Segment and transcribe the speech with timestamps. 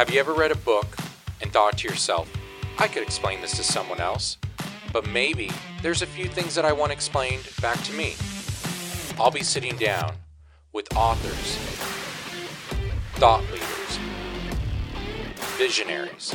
[0.00, 0.96] Have you ever read a book
[1.42, 2.32] and thought to yourself,
[2.78, 4.38] I could explain this to someone else,
[4.94, 5.50] but maybe
[5.82, 8.14] there's a few things that I want explained back to me?
[9.18, 10.14] I'll be sitting down
[10.72, 11.56] with authors,
[13.16, 13.98] thought leaders,
[15.58, 16.34] visionaries.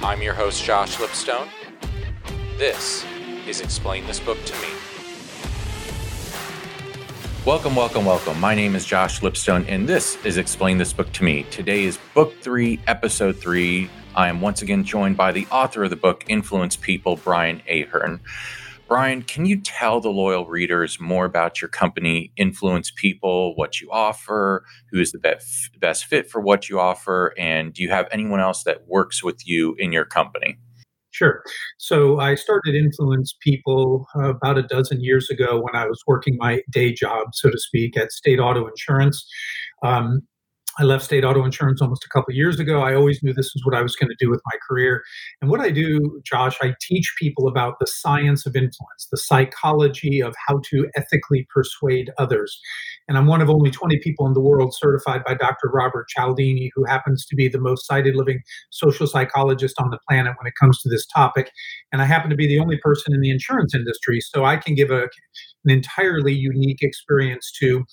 [0.00, 1.48] I'm your host, Josh Lipstone.
[2.56, 3.04] This
[3.48, 4.68] is Explain This Book to Me.
[7.46, 8.38] Welcome, welcome, welcome.
[8.38, 11.44] My name is Josh Lipstone, and this is Explain This Book to Me.
[11.44, 13.88] Today is Book 3, Episode 3.
[14.14, 18.20] I am once again joined by the author of the book, Influence People, Brian Ahern.
[18.88, 23.90] Brian, can you tell the loyal readers more about your company, Influence People, what you
[23.90, 28.06] offer, who is the best, best fit for what you offer, and do you have
[28.12, 30.58] anyone else that works with you in your company?
[31.12, 31.42] Sure.
[31.78, 36.36] So I started Influence People uh, about a dozen years ago when I was working
[36.38, 39.26] my day job, so to speak, at State Auto Insurance.
[39.82, 40.20] Um,
[40.80, 42.80] I left state auto insurance almost a couple years ago.
[42.80, 45.02] I always knew this was what I was going to do with my career.
[45.42, 50.22] And what I do, Josh, I teach people about the science of influence, the psychology
[50.22, 52.58] of how to ethically persuade others.
[53.08, 55.68] And I'm one of only 20 people in the world certified by Dr.
[55.70, 60.32] Robert Cialdini, who happens to be the most cited living social psychologist on the planet
[60.40, 61.50] when it comes to this topic.
[61.92, 64.22] And I happen to be the only person in the insurance industry.
[64.22, 67.84] So I can give a, an entirely unique experience to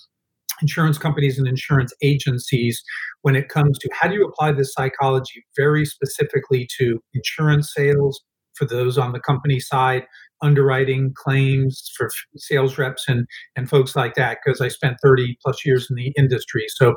[0.61, 2.81] insurance companies and insurance agencies
[3.21, 8.21] when it comes to how do you apply this psychology very specifically to insurance sales
[8.53, 10.05] for those on the company side
[10.41, 15.65] underwriting claims for sales reps and and folks like that because I spent 30 plus
[15.65, 16.65] years in the industry.
[16.69, 16.95] So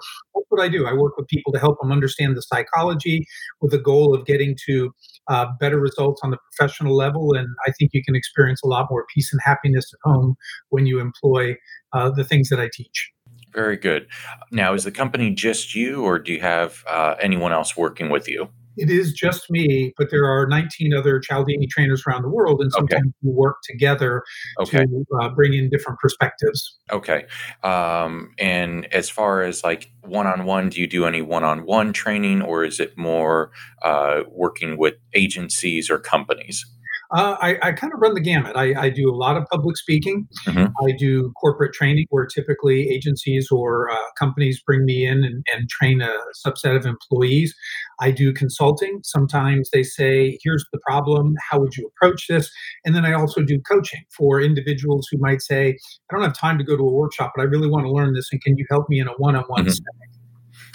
[0.50, 0.86] what I do.
[0.86, 3.24] I work with people to help them understand the psychology
[3.61, 4.92] with the goal of getting to
[5.28, 7.33] uh, better results on the professional level.
[7.34, 10.34] And I think you can experience a lot more peace and happiness at home
[10.69, 11.56] when you employ
[11.92, 13.11] uh, the things that I teach.
[13.52, 14.06] Very good.
[14.50, 18.28] Now, is the company just you, or do you have uh, anyone else working with
[18.28, 18.48] you?
[18.76, 22.72] It is just me, but there are 19 other Cialdini trainers around the world, and
[22.72, 23.12] sometimes okay.
[23.22, 24.22] we work together
[24.60, 24.84] okay.
[24.84, 26.78] to uh, bring in different perspectives.
[26.90, 27.27] Okay.
[27.62, 31.66] Um, and as far as like one on one, do you do any one on
[31.66, 33.50] one training, or is it more
[33.83, 36.64] uh, working with agencies or companies?
[37.12, 38.56] Uh, I, I kind of run the gamut.
[38.56, 40.28] I, I, do a lot of public speaking.
[40.46, 40.66] Mm-hmm.
[40.86, 45.68] I do corporate training where typically agencies or uh, companies bring me in and, and,
[45.68, 46.12] train a
[46.46, 47.54] subset of employees.
[48.00, 49.00] I do consulting.
[49.02, 51.34] Sometimes they say, here's the problem.
[51.50, 52.50] How would you approach this?
[52.84, 55.77] And then I also do coaching for individuals who might say,
[56.10, 58.14] I don't have time to go to a workshop, but I really want to learn
[58.14, 58.28] this.
[58.30, 60.09] And can you help me in a one on one setting?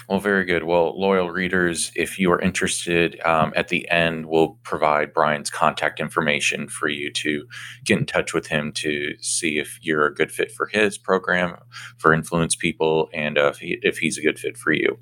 [0.08, 0.64] Well, very good.
[0.64, 6.00] Well, loyal readers, if you are interested, um, at the end, we'll provide Brian's contact
[6.00, 7.46] information for you to
[7.84, 11.58] get in touch with him to see if you're a good fit for his program
[11.98, 15.00] for influence people and uh, if, he, if he's a good fit for you.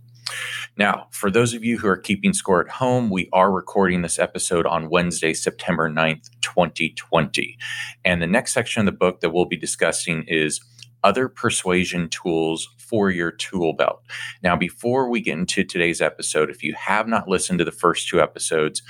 [0.77, 4.17] Now, for those of you who are keeping score at home, we are recording this
[4.17, 7.57] episode on Wednesday, September 9th, 2020.
[8.05, 10.61] And the next section of the book that we'll be discussing is
[11.03, 14.01] other persuasion tools for your tool belt.
[14.41, 18.07] Now, before we get into today's episode, if you have not listened to the first
[18.07, 18.81] two episodes,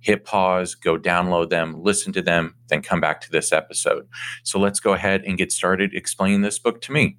[0.00, 4.08] hit pause, go download them, listen to them, then come back to this episode.
[4.44, 7.18] So let's go ahead and get started explaining this book to me.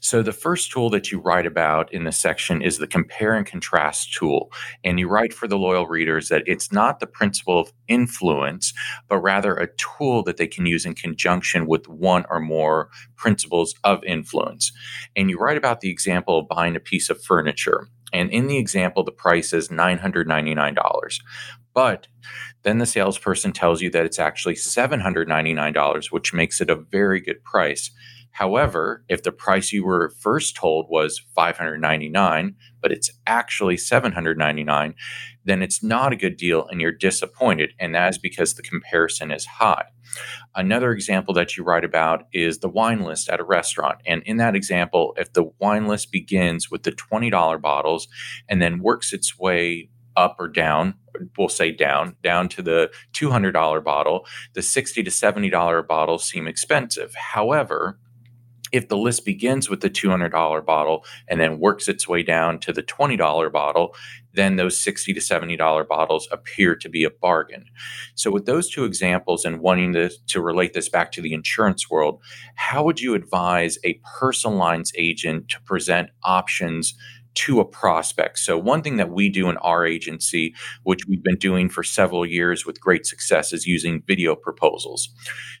[0.00, 3.46] So, the first tool that you write about in this section is the compare and
[3.46, 4.50] contrast tool.
[4.84, 8.72] And you write for the loyal readers that it's not the principle of influence,
[9.08, 13.74] but rather a tool that they can use in conjunction with one or more principles
[13.84, 14.72] of influence.
[15.16, 17.88] And you write about the example of buying a piece of furniture.
[18.12, 21.20] And in the example, the price is $999.
[21.74, 22.08] But
[22.62, 27.42] then the salesperson tells you that it's actually $799, which makes it a very good
[27.44, 27.90] price.
[28.38, 34.94] However, if the price you were first told was 599, but it's actually 799,
[35.44, 39.32] then it's not a good deal and you're disappointed and that is because the comparison
[39.32, 39.86] is high.
[40.54, 43.98] Another example that you write about is the wine list at a restaurant.
[44.06, 48.06] And in that example, if the wine list begins with the $20 bottles
[48.48, 50.94] and then works its way up or down,
[51.36, 57.16] we'll say down, down to the $200 bottle, the 60 to $70 bottles seem expensive.
[57.16, 57.98] However,
[58.72, 62.72] if the list begins with the $200 bottle and then works its way down to
[62.72, 63.94] the $20 bottle,
[64.34, 67.64] then those 60 to $70 bottles appear to be a bargain.
[68.14, 71.90] So, with those two examples and wanting to, to relate this back to the insurance
[71.90, 72.20] world,
[72.54, 76.94] how would you advise a personal lines agent to present options
[77.38, 78.36] to a prospect.
[78.40, 82.26] So, one thing that we do in our agency, which we've been doing for several
[82.26, 85.10] years with great success, is using video proposals.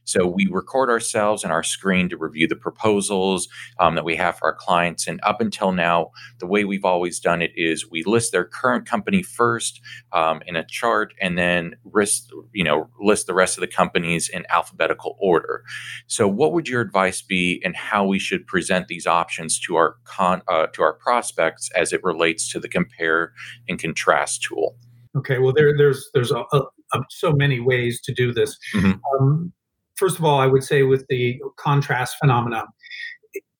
[0.02, 3.46] So, we record ourselves and our screen to review the proposals
[3.78, 5.06] um, that we have for our clients.
[5.06, 6.10] And up until now,
[6.40, 9.80] the way we've always done it is we list their current company first
[10.12, 14.28] um, in a chart and then list, you know, list the rest of the companies
[14.28, 15.62] in alphabetical order.
[16.08, 19.94] So, what would your advice be and how we should present these options to our
[20.02, 23.32] con, uh, to our prospects as it relates to the compare
[23.68, 24.76] and contrast tool?
[25.16, 26.62] Okay, well, there, there's there's a, a,
[26.94, 28.56] a, so many ways to do this.
[28.74, 28.92] Mm-hmm.
[29.20, 29.52] Um,
[29.96, 32.66] first of all, I would say with the contrast phenomenon,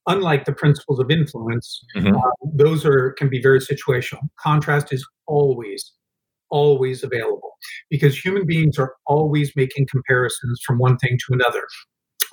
[0.06, 2.16] unlike the principles of influence, mm-hmm.
[2.16, 4.20] uh, those are can be very situational.
[4.38, 5.93] Contrast is always
[6.50, 7.56] always available
[7.90, 11.62] because human beings are always making comparisons from one thing to another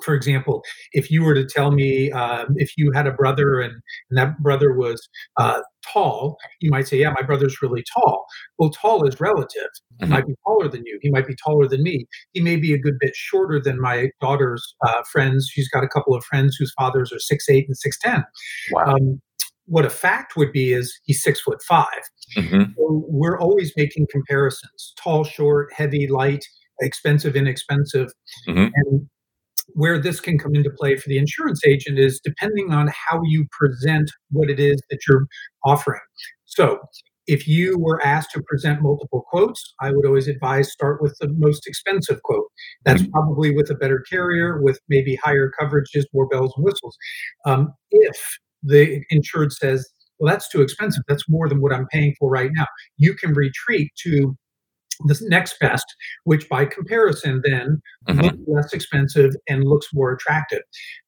[0.03, 3.74] for example, if you were to tell me um, if you had a brother and,
[4.09, 5.07] and that brother was
[5.38, 5.62] uh,
[5.92, 8.25] tall, you might say, Yeah, my brother's really tall.
[8.57, 9.69] Well, tall is relative.
[10.00, 10.13] He mm-hmm.
[10.13, 11.00] might be taller than you.
[11.01, 12.06] He might be taller than me.
[12.33, 15.50] He may be a good bit shorter than my daughter's uh, friends.
[15.51, 18.24] She's got a couple of friends whose fathers are six eight and 6'10.
[18.71, 18.95] Wow.
[18.95, 19.21] Um,
[19.68, 21.88] what a fact would be is he's six foot 5
[22.38, 22.63] mm-hmm.
[22.77, 26.45] so we're always making comparisons tall, short, heavy, light,
[26.81, 28.09] expensive, inexpensive.
[28.47, 28.68] Mm-hmm.
[28.75, 29.09] And
[29.74, 33.46] where this can come into play for the insurance agent is depending on how you
[33.52, 35.28] present what it is that you're
[35.64, 36.02] offering.
[36.46, 36.80] So,
[37.28, 41.34] if you were asked to present multiple quotes, I would always advise start with the
[41.34, 42.46] most expensive quote.
[42.84, 43.12] That's mm-hmm.
[43.12, 46.96] probably with a better carrier, with maybe higher coverages, more bells and whistles.
[47.46, 49.90] Um, if the insured says,
[50.20, 51.04] well, that's too expensive.
[51.08, 52.68] That's more than what I'm paying for right now.
[52.98, 54.38] You can retreat to
[55.06, 55.86] the next best,
[56.24, 58.21] which by comparison then mm-hmm.
[58.21, 60.62] looks less expensive and looks more attractive.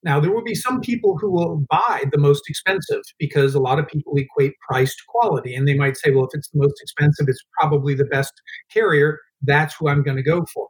[0.03, 3.79] Now, there will be some people who will buy the most expensive because a lot
[3.79, 5.55] of people equate price to quality.
[5.55, 8.33] And they might say, well, if it's the most expensive, it's probably the best
[8.71, 9.19] carrier.
[9.41, 10.67] That's who I'm going to go for.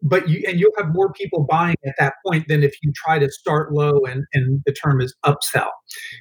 [0.00, 3.18] But you and you'll have more people buying at that point than if you try
[3.18, 5.70] to start low and, and the term is upsell.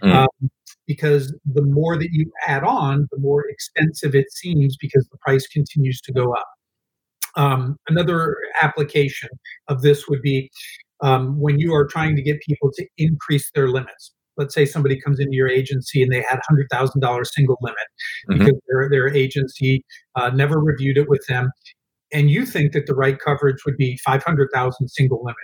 [0.04, 0.13] Mm.
[0.13, 0.50] Um,
[0.88, 5.45] because the more that you add on, the more expensive it seems because the price
[5.48, 6.48] continues to go up.
[7.36, 9.30] Um, another application
[9.68, 10.50] of this would be
[11.01, 14.13] um, when you are trying to get people to increase their limits.
[14.38, 17.78] Let's say somebody comes into your agency and they had $100,000 single limit
[18.30, 18.40] mm-hmm.
[18.40, 19.83] because their, their agency
[20.16, 21.51] uh, never reviewed it with them.
[22.13, 25.36] And you think that the right coverage would be 500,000 single limit.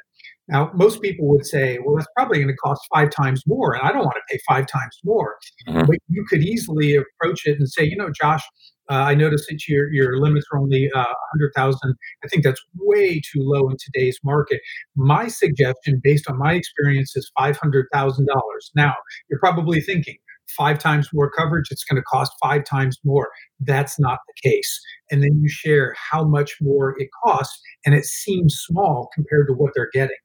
[0.50, 3.88] Now, most people would say, well, that's probably going to cost five times more, and
[3.88, 5.38] I don't want to pay five times more.
[5.68, 5.86] Mm-hmm.
[5.86, 8.44] But you could easily approach it and say, you know, Josh,
[8.90, 11.96] uh, I noticed that your your limits are only uh, 100,000.
[12.24, 14.60] I think that's way too low in today's market.
[14.98, 18.26] My suggestion, based on my experience, is $500,000.
[18.76, 18.94] Now,
[19.30, 20.18] you're probably thinking,
[20.58, 23.30] five times more coverage, it's going to cost five times more.
[23.60, 24.80] That's not the case.
[25.12, 29.54] And then you share how much more it costs, and it seems small compared to
[29.54, 30.18] what they're getting.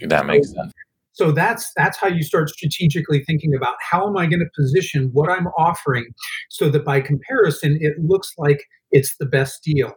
[0.00, 0.72] That makes sense.
[1.12, 5.10] So that's that's how you start strategically thinking about how am I going to position
[5.12, 6.06] what I'm offering
[6.48, 9.92] so that by comparison it looks like it's the best deal.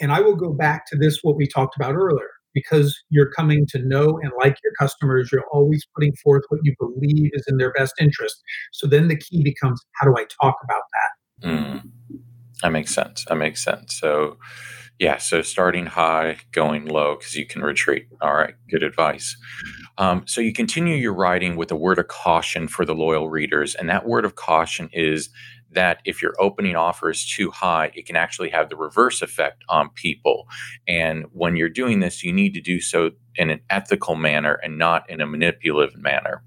[0.00, 3.64] And I will go back to this what we talked about earlier because you're coming
[3.68, 7.58] to know and like your customers you're always putting forth what you believe is in
[7.58, 8.42] their best interest.
[8.72, 11.48] So then the key becomes how do I talk about that?
[11.48, 11.90] Mm,
[12.62, 13.24] that makes sense.
[13.26, 13.94] That makes sense.
[13.98, 14.36] So
[15.00, 18.06] yeah, so starting high, going low because you can retreat.
[18.20, 19.34] All right, good advice.
[19.96, 23.74] Um, so you continue your writing with a word of caution for the loyal readers,
[23.74, 25.30] and that word of caution is
[25.72, 29.64] that if your opening offer is too high, it can actually have the reverse effect
[29.70, 30.46] on people.
[30.86, 34.76] And when you're doing this, you need to do so in an ethical manner and
[34.76, 36.42] not in a manipulative manner.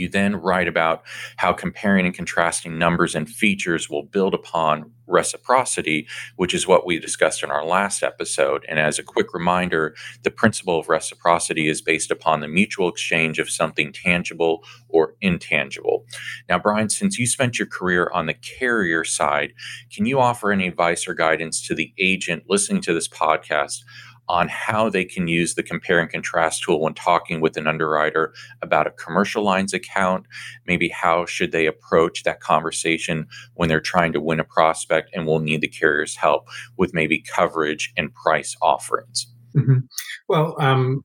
[0.00, 1.02] You then write about
[1.36, 6.98] how comparing and contrasting numbers and features will build upon reciprocity, which is what we
[6.98, 8.64] discussed in our last episode.
[8.68, 13.38] And as a quick reminder, the principle of reciprocity is based upon the mutual exchange
[13.38, 16.06] of something tangible or intangible.
[16.48, 19.52] Now, Brian, since you spent your career on the carrier side,
[19.92, 23.82] can you offer any advice or guidance to the agent listening to this podcast
[24.30, 28.32] on how they can use the compare and contrast tool when talking with an underwriter
[28.62, 30.24] about a commercial lines account
[30.68, 35.26] maybe how should they approach that conversation when they're trying to win a prospect and
[35.26, 36.46] will need the carrier's help
[36.78, 39.78] with maybe coverage and price offerings mm-hmm.
[40.28, 41.02] well um,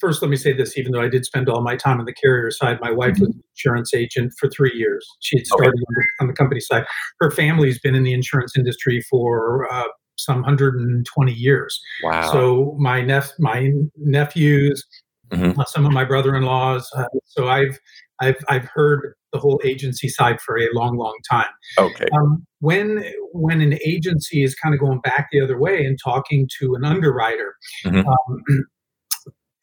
[0.00, 2.14] first let me say this even though i did spend all my time on the
[2.14, 3.26] carrier side my wife mm-hmm.
[3.26, 5.76] was an insurance agent for three years she had started okay.
[5.76, 6.86] on, the, on, the, company side
[7.20, 9.84] her family's been in the insurance industry for uh,
[10.24, 11.80] some 120 years.
[12.02, 12.32] Wow.
[12.32, 14.84] So my nep- my nephews,
[15.30, 15.58] mm-hmm.
[15.58, 16.88] uh, some of my brother-in-laws.
[16.96, 17.78] Uh, so I've
[18.20, 21.46] I've I've heard the whole agency side for a long, long time.
[21.78, 22.06] Okay.
[22.12, 26.48] Um, when when an agency is kind of going back the other way and talking
[26.60, 28.04] to an underwriter, Mhm.
[28.06, 28.44] um,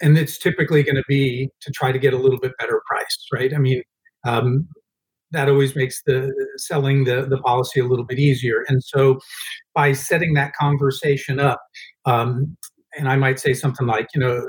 [0.01, 3.27] and it's typically going to be to try to get a little bit better price,
[3.33, 3.53] right?
[3.53, 3.83] I mean,
[4.25, 4.67] um,
[5.31, 8.63] that always makes the selling the the policy a little bit easier.
[8.67, 9.19] And so,
[9.74, 11.62] by setting that conversation up,
[12.05, 12.57] um,
[12.98, 14.41] and I might say something like, you know,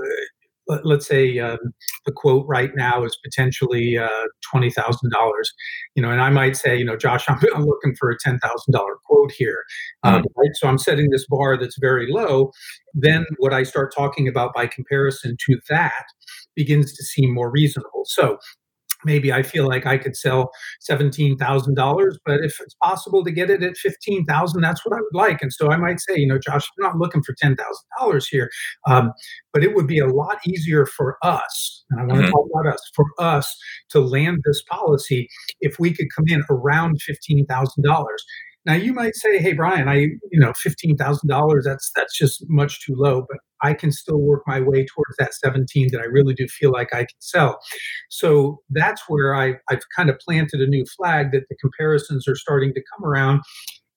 [0.71, 1.59] let, let's say um,
[2.07, 4.09] the quote right now is potentially uh,
[4.51, 5.53] twenty thousand dollars,
[5.95, 8.39] you know, and I might say, you know, Josh, I'm, I'm looking for a ten
[8.39, 9.65] thousand dollar quote here,
[10.05, 10.51] uh, right?
[10.55, 12.53] So I'm setting this bar that's very low.
[12.95, 16.05] Then what I start talking about by comparison to that
[16.55, 18.05] begins to seem more reasonable.
[18.07, 18.39] So
[19.05, 23.31] maybe I feel like I could sell seventeen thousand dollars, but if it's possible to
[23.31, 25.43] get it at fifteen thousand, that's what I would like.
[25.43, 28.27] And so I might say, you know, Josh, I'm not looking for ten thousand dollars
[28.29, 28.51] here,
[28.89, 29.13] um,
[29.53, 31.85] but it would be a lot easier for us.
[31.91, 32.31] And I want to Mhm.
[32.33, 33.57] talk about us for us
[33.91, 35.29] to land this policy
[35.61, 38.25] if we could come in around fifteen thousand dollars.
[38.67, 39.95] Now you might say, "Hey, Brian, I
[40.31, 41.65] you know fifteen thousand dollars.
[41.65, 45.35] That's that's just much too low." But I can still work my way towards that
[45.35, 47.59] seventeen that I really do feel like I can sell.
[48.11, 52.37] So that's where I, I've kind of planted a new flag that the comparisons are
[52.37, 53.41] starting to come around,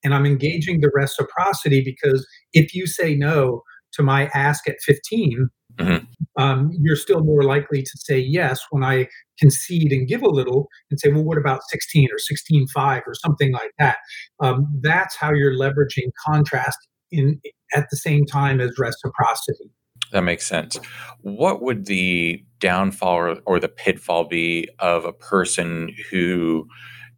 [0.03, 5.49] and I'm engaging the reciprocity because if you say no to my ask at fifteen,
[5.79, 6.07] Mhm.
[6.37, 9.07] um, you're still more likely to say yes when I
[9.39, 13.51] concede and give a little and say, well, what about 16 or 16.5 or something
[13.51, 13.97] like that?
[14.39, 16.77] Um, that's how you're leveraging contrast
[17.11, 17.39] in
[17.73, 19.71] at the same time as reciprocity.
[20.11, 20.79] That makes sense.
[21.21, 26.67] What would the downfall or, or the pitfall be of a person who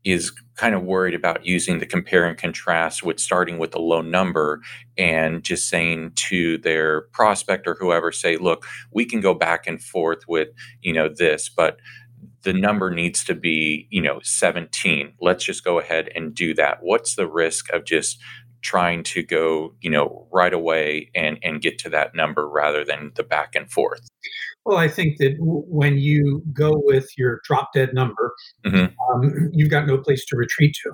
[0.05, 4.01] is kind of worried about using the compare and contrast with starting with a low
[4.01, 4.61] number
[4.97, 9.81] and just saying to their prospect or whoever, say, look, we can go back and
[9.81, 10.49] forth with,
[10.81, 11.79] you know, this, but
[12.43, 15.13] the number needs to be, you know, 17.
[15.19, 16.77] Let's just go ahead and do that.
[16.81, 18.21] What's the risk of just
[18.61, 23.11] trying to go, you know, right away and and get to that number rather than
[23.15, 24.07] the back and forth?
[24.65, 28.33] Well, I think that w- when you go with your drop dead number,
[28.65, 28.93] Mhm.
[29.13, 29.21] um,
[29.53, 30.93] you've got no place to retreat to.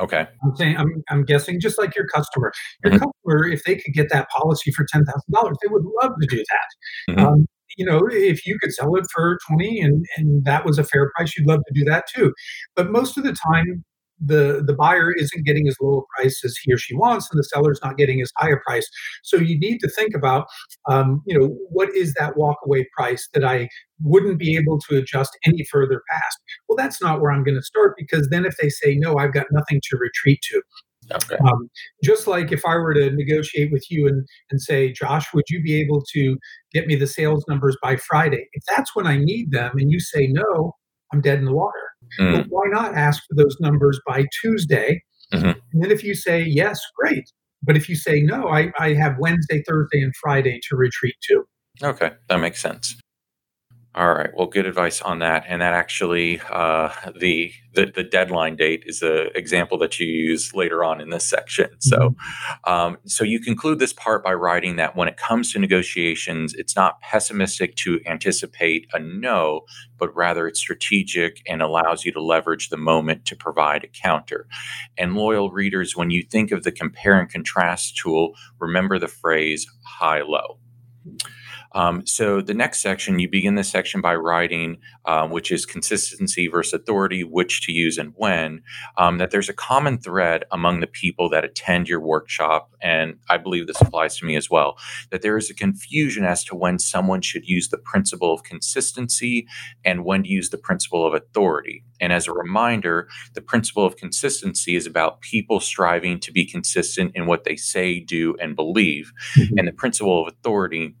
[0.00, 0.26] Okay.
[0.42, 2.52] I'm saying, I'm, I'm guessing, just like your customer,
[2.82, 2.98] your Mhm.
[3.00, 6.26] customer, if they could get that policy for ten thousand dollars, they would love to
[6.26, 7.12] do that.
[7.14, 7.26] Mhm.
[7.26, 7.46] Um,
[7.78, 11.10] you know, if you could sell it for twenty and and that was a fair
[11.16, 12.32] price, you'd love to do that too.
[12.74, 13.84] But most of the time,
[14.24, 17.38] the the buyer isn't getting as low a price as he or she wants, and
[17.38, 18.88] the seller's not getting as high a price.
[19.22, 20.46] So you need to think about,
[20.88, 23.68] um, you know, what is that walkaway price that I
[24.02, 26.38] wouldn't be able to adjust any further past?
[26.68, 29.34] Well, that's not where I'm going to start because then if they say no, I've
[29.34, 30.62] got nothing to retreat to.
[31.10, 31.36] Okay.
[31.36, 31.68] Um,
[32.02, 35.62] just like if I were to negotiate with you and, and say, Josh, would you
[35.62, 36.36] be able to
[36.72, 38.46] get me the sales numbers by Friday?
[38.52, 40.74] If that's when I need them and you say no,
[41.12, 41.78] I'm dead in the water.
[42.20, 45.02] Mm, Well, why not ask for those numbers by Tuesday?
[45.32, 45.54] Mhm.
[45.72, 47.24] And then if you say yes, great.
[47.62, 51.44] But if you say no, I, I have Wednesday, Thursday, and Friday to retreat to.
[51.82, 52.12] okay.
[52.28, 52.96] That makes sense.
[53.94, 54.30] All right.
[54.34, 55.44] Well, good advice on that.
[55.46, 56.88] And that actually, uh,
[57.20, 61.26] the, the the deadline date is an example that you use later on in this
[61.26, 61.68] section.
[61.78, 62.16] So,
[62.64, 66.74] um, so you conclude this part by writing that when it comes to negotiations, it's
[66.74, 69.66] not pessimistic to anticipate a no,
[69.98, 74.46] but rather it's strategic and allows you to leverage the moment to provide a counter.
[74.96, 79.66] And loyal readers, when you think of the compare and contrast tool, remember the phrase
[79.84, 80.58] high low.
[81.74, 86.46] Um, so the next section, you begin this section by writing, um, which is consistency
[86.46, 88.62] versus authority, which to use and when.
[88.96, 93.38] Um, that there's a common thread among the people that attend your workshop, and I
[93.38, 94.76] believe this applies to me as well.
[95.10, 99.46] That there is a confusion as to when someone should use the principle of consistency
[99.84, 101.84] and when to use the principle of authority.
[102.00, 107.12] And as a reminder, the principle of consistency is about people striving to be consistent
[107.14, 109.12] in what they say, do, and believe.
[109.36, 109.58] Mhm.
[109.58, 110.96] And the principle of authority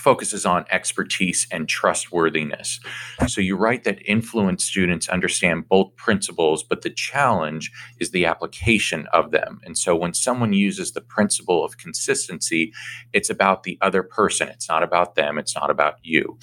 [0.00, 2.80] focuses on expertise and trustworthiness.
[3.26, 9.06] So you write that influence students understand both principles, but the challenge is the application
[9.12, 9.60] of them.
[9.64, 12.72] And so when someone uses the principle of consistency,
[13.12, 14.48] it's about the other person.
[14.48, 15.38] It's not about them.
[15.38, 16.38] It's not about you.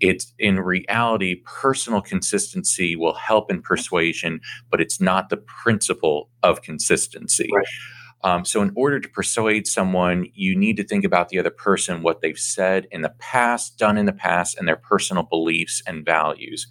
[0.00, 6.62] It's in reality, personal consistency will help in persuasion, but it's not the principle of
[6.62, 7.48] consistency.
[7.54, 7.66] Right.
[8.24, 12.02] Um, so, in order to persuade someone, you need to think about the other person,
[12.02, 16.04] what they've said in the past, done in the past, and their personal beliefs and
[16.04, 16.66] values.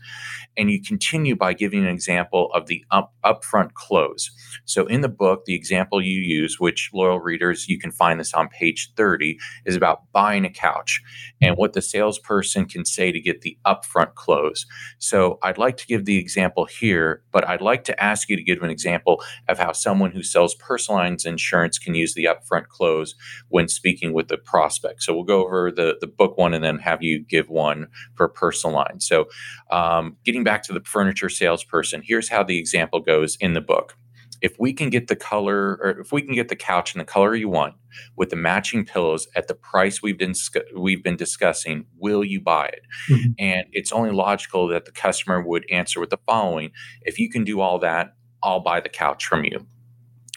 [0.58, 4.32] And you continue by giving an example of the up, upfront close.
[4.66, 8.34] So in the book, the example you use, which loyal readers, you can find this
[8.34, 11.02] on page 30, is about buying a couch
[11.42, 14.66] and what the salesperson can say to get the upfront close.
[14.98, 18.44] So I'd like to give the example here, but I'd like to ask you to
[18.44, 22.68] give an example of how someone who sells personal lines insurance can use the upfront
[22.68, 23.16] close
[23.50, 25.04] when speaking with the prospect.
[25.04, 28.28] So we'll go over the, the book one and then have you give one for
[28.28, 29.06] personal lines.
[29.06, 29.26] So
[29.70, 33.98] um, getting back to the furniture salesperson, here's how the example goes in the book.
[34.42, 37.06] If we can get the color, or if we can get the couch in the
[37.06, 37.74] color you want,
[38.16, 40.34] with the matching pillows at the price we've been
[40.78, 42.82] we've been discussing, will you buy it?
[43.10, 43.32] Mm-hmm.
[43.40, 46.72] And it's only logical that the customer would answer with the following:
[47.02, 49.66] If you can do all that, I'll buy the couch from you.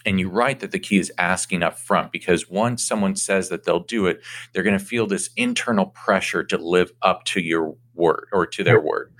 [0.09, 3.63] And you're right that the key is asking up front because once someone says that
[3.63, 7.75] they'll do it, they're going to feel this internal pressure to live up to your
[7.93, 9.13] word or to their word.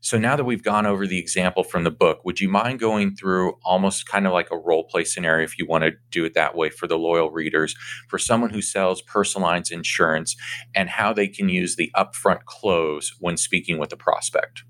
[0.00, 3.14] So now that we've gone over the example from the book, would you mind going
[3.14, 6.32] through almost kind of like a role play scenario if you want to do it
[6.32, 7.74] that way for the loyal readers
[8.08, 10.36] for someone who sells personal lines insurance
[10.74, 14.64] and how they can use the upfront close when speaking with a prospect?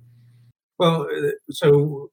[0.81, 2.11] Well, uh, so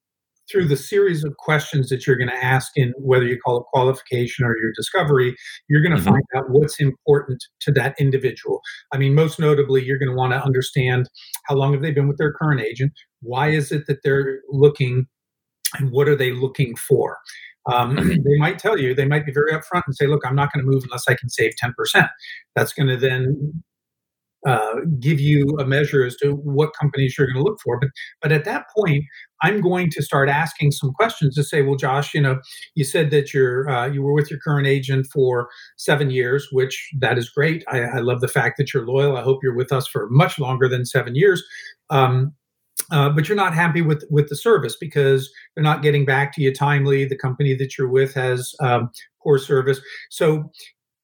[0.50, 3.66] through the series of questions that you're going to ask in whether you call it
[3.72, 5.36] qualification or your discovery,
[5.68, 6.12] you're going to mm-hmm.
[6.12, 8.62] find out what's important to that individual.
[8.94, 11.10] I mean, most notably, you're going to want to understand
[11.46, 12.94] how long have they been with their current agent?
[13.22, 15.08] Why is it that they're looking
[15.78, 17.18] and what are they looking for?
[17.72, 18.10] Um, mm-hmm.
[18.26, 20.66] they might tell you, they might be very upfront and say, look, I'm not going
[20.66, 22.08] to move unless I can save 10%.
[22.56, 23.64] That's going to then
[24.46, 27.80] uh, give you a measure as to what companies you're going to look for.
[27.80, 27.90] But
[28.22, 29.04] but at that point,
[29.42, 32.40] I'm going to start asking some questions to say, well, Josh, you know,
[32.76, 36.90] you said that you're uh, you were with your current agent for seven years, which
[37.00, 37.64] that is great.
[37.68, 39.18] I, I, love the fact that you're loyal.
[39.18, 41.44] I hope you're with us for much longer than seven years.
[41.90, 42.34] Um,
[42.92, 46.42] uh, but you're not happy with with the service because they're not getting back to
[46.42, 47.06] you timely.
[47.06, 48.90] The company that you're with has um,
[49.22, 49.82] poor service.
[50.10, 50.50] So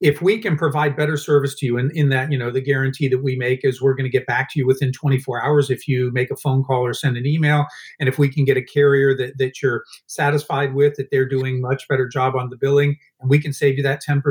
[0.04, 3.08] if we can provide better service to you in, in that you know the guarantee
[3.08, 5.88] that we make is we're going to get back to you within 24 hours if
[5.88, 7.66] you make a phone call or send an email
[8.00, 11.62] and if we can get a carrier that, that you're satisfied with that they're doing
[11.62, 14.22] much better job on the billing and we can save you that 10%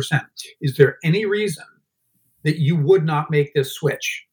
[0.60, 1.64] is there any reason
[2.44, 4.26] that you would not make this switch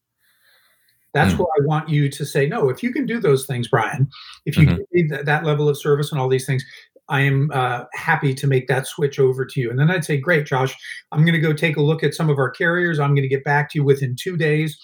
[1.14, 1.40] that's mm.
[1.40, 4.08] where I want you to say, no, if you can do those things, Brian,
[4.46, 5.26] if you mm-hmm.
[5.26, 6.64] that level of service and all these things,
[7.10, 9.70] I am uh, happy to make that switch over to you.
[9.70, 10.76] And then I'd say, great, Josh,
[11.12, 13.00] I'm going to go take a look at some of our carriers.
[13.00, 14.80] I'm going to get back to you within two days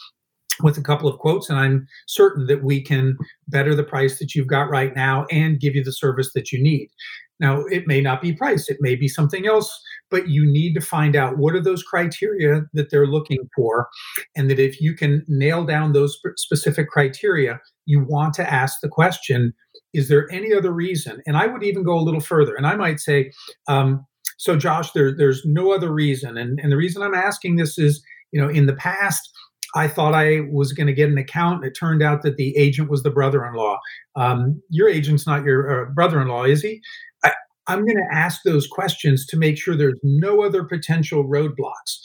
[0.61, 1.49] with a couple of quotes.
[1.49, 5.59] And I'm certain that we can better the price that you've got right now and
[5.59, 6.89] give you the service that you need.
[7.39, 9.69] Now, it may not be price, it may be something else,
[10.09, 13.89] but you need to find out what are those criteria that they're looking for.
[14.35, 18.89] And that if you can nail down those specific criteria, you want to ask the
[18.89, 19.53] question
[19.93, 21.21] is there any other reason?
[21.25, 23.31] And I would even go a little further, and I might say,
[23.67, 24.05] um,
[24.37, 26.37] so Josh, there, there's no other reason.
[26.37, 29.29] And, and the reason I'm asking this is, you know, in the past,
[29.75, 31.57] I thought I was going to get an account.
[31.57, 33.77] And it turned out that the agent was the brother-in-law.
[34.15, 36.81] Um, your agent's not your uh, brother-in-law, is he?
[37.23, 37.31] I,
[37.67, 41.99] I'm going to ask those questions to make sure there's no other potential roadblocks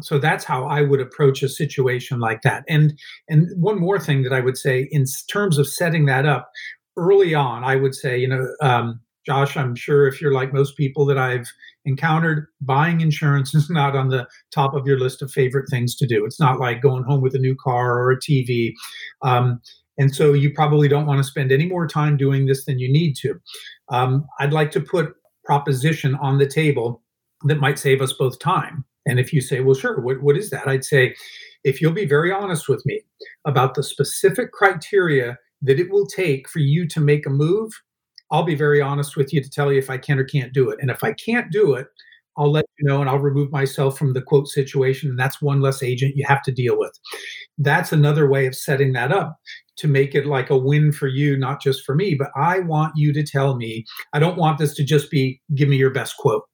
[0.00, 2.98] so that's how i would approach a situation like that and
[3.28, 6.50] and one more thing that i would say in terms of setting that up
[6.96, 10.76] early on, I would say, you know, um, Josh, I'm sure if you're like most
[10.76, 11.50] people that I've
[11.84, 16.06] encountered, buying insurance is not on the top of your list of favorite things to
[16.06, 16.24] do.
[16.24, 18.72] It's not like going home with a new car or a TV.
[19.22, 19.60] Um,
[19.98, 22.90] and so you probably don't want to spend any more time doing this than you
[22.90, 23.40] need to.
[23.90, 25.14] Um, I'd like to put
[25.44, 27.02] proposition on the table
[27.44, 28.84] that might save us both time.
[29.06, 30.68] And if you say, well, sure, what, what is that?
[30.68, 31.14] I'd say,
[31.64, 33.02] if you'll be very honest with me
[33.44, 37.72] about the specific criteria that it will take for you to make a move,
[38.32, 40.70] I'll be very honest with you to tell you if I can or can't do
[40.70, 40.78] it.
[40.80, 41.86] And if I can't do it,
[42.38, 45.10] I'll let you know and I'll remove myself from the quote situation.
[45.10, 46.98] And that's one less agent you have to deal with.
[47.58, 49.36] That's another way of setting that up
[49.76, 52.14] to make it like a win for you, not just for me.
[52.14, 55.68] But I want you to tell me, I don't want this to just be give
[55.68, 56.44] me your best quote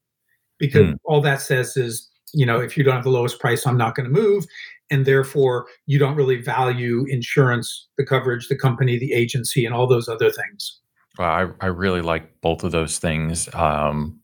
[0.59, 0.97] because mm.
[1.05, 3.95] all that says is, you know, if you don't have the lowest price, I'm not
[3.95, 4.47] going to move
[4.91, 9.87] and therefore you don't really value insurance, the coverage, the company, the agency, and all
[9.87, 10.81] those other things.
[11.19, 13.53] Well, I, I really like both of those things.
[13.55, 14.21] Um,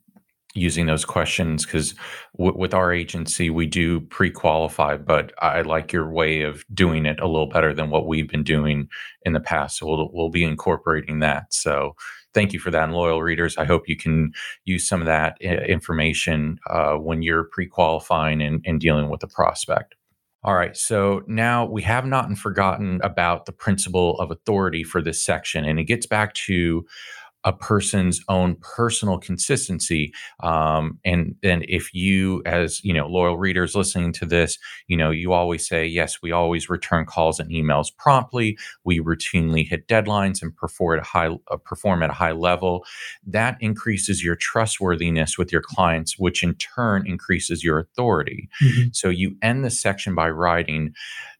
[0.57, 1.93] using those questions because
[2.37, 7.19] w- with our agency we do pre-qualify but i like your way of doing it
[7.19, 8.87] a little better than what we've been doing
[9.23, 11.93] in the past so we'll, we'll be incorporating that so
[12.33, 14.31] thank you for that and loyal readers i hope you can
[14.63, 19.27] use some of that uh, information uh, when you're pre-qualifying and, and dealing with a
[19.27, 19.95] prospect
[20.45, 20.77] All right.
[20.77, 25.65] So now we have not forgotten about the principle of authority for this section.
[25.65, 26.85] And it gets back to
[27.45, 30.11] a person's own personal consistency.
[30.41, 35.11] Um, and then if you, as you know, loyal readers listening to this, you know,
[35.11, 38.57] you always say, yes, we always return calls and emails promptly.
[38.83, 42.83] We routinely hit deadlines and perform at a high uh, perform at a high level.
[43.25, 48.49] That increases your trustworthiness with your clients, which in turn increases your authority.
[48.63, 48.87] Mm-hmm.
[48.93, 50.93] So you end the section by writing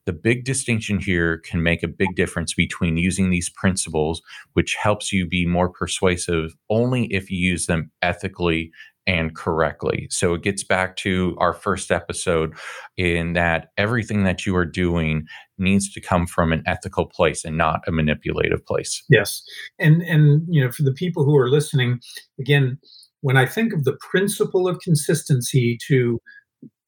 [0.06, 4.22] the big distinction here can make a big difference between using these principles,
[4.54, 8.72] which helps you be more persuasive only if you use them ethically
[9.08, 10.08] and correctly.
[10.10, 12.56] So it gets back to our first episode
[12.98, 15.26] in that everything that you are doing
[15.58, 19.04] needs to come from an ethical place and not a manipulative place.
[19.10, 19.44] Yes.
[19.80, 22.00] And and you know for the people who are listening
[22.40, 22.80] again
[23.22, 26.20] when I think of the principle of consistency to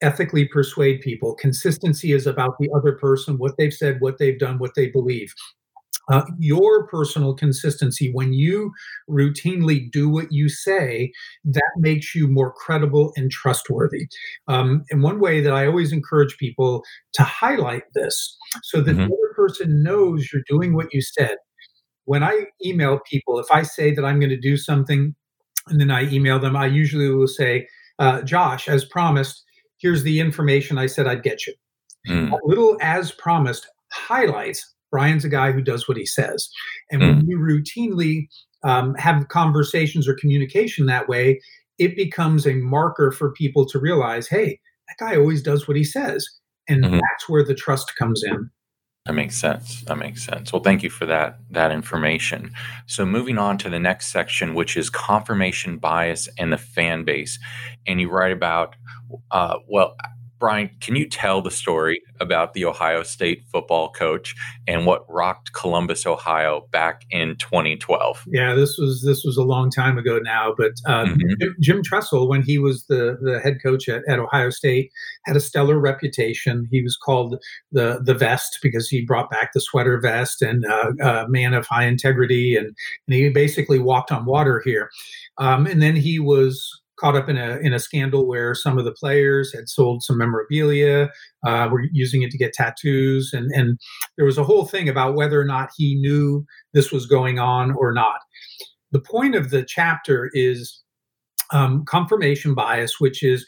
[0.02, 1.34] ethically persuade people.
[1.34, 5.34] Consistency is about the other person, what they've said, what they've done, what they believe.
[6.10, 8.72] Uh, your personal consistency, when you
[9.10, 11.12] routinely do what you say,
[11.44, 14.08] that makes you more credible and trustworthy.
[14.46, 16.82] Um, and one way that I always encourage people
[17.12, 19.00] to highlight this so that mm-hmm.
[19.00, 21.36] the other person knows you're doing what you said.
[22.06, 25.14] When I email people, if I say that I'm going to do something
[25.66, 29.44] and then I email them, I usually will say, uh, Josh, as promised,
[29.78, 31.54] here's the information I said I'd get you.
[32.08, 32.32] Mm.
[32.32, 36.48] A little as promised highlights Brian's a guy who does what he says.
[36.90, 37.16] And mm.
[37.16, 38.28] when you routinely
[38.64, 41.40] um, have conversations or communication that way,
[41.78, 45.84] it becomes a marker for people to realize, hey, that guy always does what he
[45.84, 46.26] says.
[46.68, 46.94] And mm-hmm.
[46.94, 48.50] that's where the trust comes in.
[49.08, 49.82] That makes sense.
[49.84, 50.52] That makes sense.
[50.52, 52.52] Well, thank you for that that information.
[52.86, 57.38] So moving on to the next section, which is confirmation bias and the fan base,
[57.86, 58.76] and you write about
[59.30, 59.96] uh, well,
[60.38, 64.34] Brian, can you tell the story about the Ohio State football coach
[64.66, 68.24] and what rocked Columbus, Ohio, back in 2012?
[68.28, 71.28] Yeah, this was this was a long time ago now, but uh, mm-hmm.
[71.40, 74.90] Jim, Jim, Tressel, when he was the the head coach at, at Ohio State,
[75.26, 76.68] had a stellar reputation.
[76.70, 80.92] He was called the the vest because he brought back the sweater vest and uh,
[81.00, 84.90] a man of high integrity, and, and he basically walked on water here.
[85.38, 88.84] Um, and then he was caught up in a in a scandal where some of
[88.84, 91.10] the players had sold some memorabilia,
[91.46, 93.78] uh, were using it to get tattoos, and and
[94.16, 97.72] there was a whole thing about whether or not he knew this was going on
[97.72, 98.20] or not.
[98.92, 100.82] The point of the chapter is
[101.52, 103.46] um, confirmation bias, which is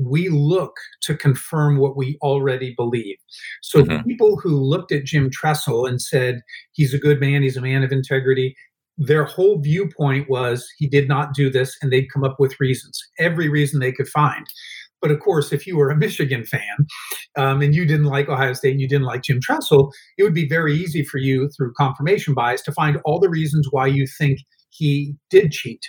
[0.00, 3.16] we look to confirm what we already believe.
[3.62, 4.08] So mm-hmm.
[4.08, 6.40] people who looked at Jim Tressel and said
[6.72, 8.56] he's a good man, he's a man of integrity,
[8.98, 13.00] their whole viewpoint was he did not do this, and they'd come up with reasons,
[13.18, 14.46] every reason they could find.
[15.00, 16.86] But of course, if you were a Michigan fan
[17.36, 20.34] um, and you didn't like Ohio State and you didn't like Jim Tressel, it would
[20.34, 24.06] be very easy for you through confirmation bias to find all the reasons why you
[24.18, 24.38] think
[24.70, 25.82] he did cheat.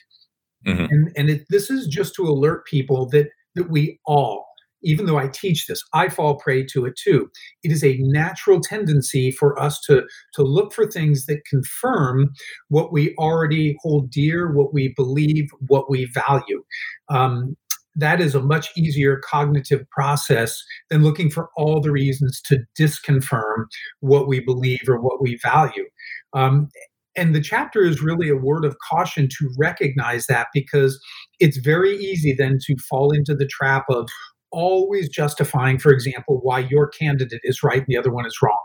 [0.65, 0.85] Mm-hmm.
[0.85, 4.47] And, and it, this is just to alert people that that we all
[4.83, 7.29] even though I teach this, I fall prey to it too.
[7.63, 10.03] It is a natural tendency for us to,
[10.35, 12.31] to look for things that confirm
[12.69, 16.63] what we already hold dear, what we believe, what we value.
[17.09, 17.55] Um,
[17.95, 23.65] that is a much easier cognitive process than looking for all the reasons to disconfirm
[23.99, 25.85] what we believe or what we value.
[26.33, 26.69] Um,
[27.15, 30.99] and the chapter is really a word of caution to recognize that because
[31.39, 34.09] it's very easy then to fall into the trap of
[34.53, 38.61] always justifying, for example, why your candidate is right and the other one is wrong.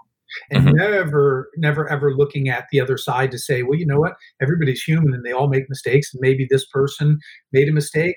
[0.51, 0.77] And mm-hmm.
[0.77, 4.13] never, never, ever looking at the other side to say, well, you know what?
[4.41, 6.13] Everybody's human and they all make mistakes.
[6.13, 7.19] And maybe this person
[7.53, 8.15] made a mistake.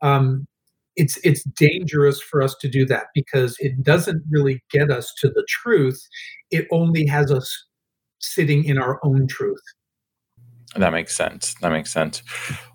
[0.00, 0.46] Um,
[0.94, 5.28] it's it's dangerous for us to do that because it doesn't really get us to
[5.28, 6.00] the truth.
[6.50, 7.66] It only has us
[8.18, 9.62] sitting in our own truth.
[10.76, 11.54] That makes sense.
[11.62, 12.22] That makes sense.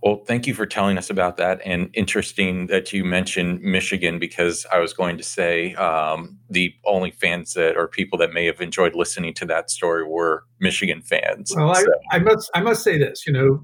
[0.01, 1.62] Well, thank you for telling us about that.
[1.63, 7.12] And interesting that you mentioned Michigan because I was going to say um, the only
[7.12, 11.53] fans that or people that may have enjoyed listening to that story were Michigan fans.
[11.56, 11.86] Well, so.
[12.12, 13.27] I, I must I must say this.
[13.27, 13.62] You know,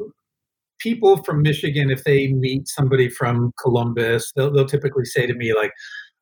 [0.80, 5.54] people from Michigan, if they meet somebody from Columbus, they'll, they'll typically say to me
[5.54, 5.72] like,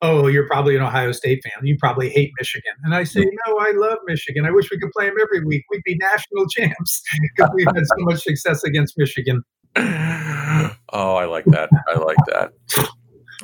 [0.02, 1.66] oh, you're probably an Ohio State fan.
[1.66, 2.72] You probably hate Michigan.
[2.84, 4.46] And I say, no, I love Michigan.
[4.46, 5.64] I wish we could play them every week.
[5.70, 9.42] We'd be national champs because we've had so much success against Michigan.
[10.90, 11.68] Oh, I like that.
[11.86, 12.52] I like that.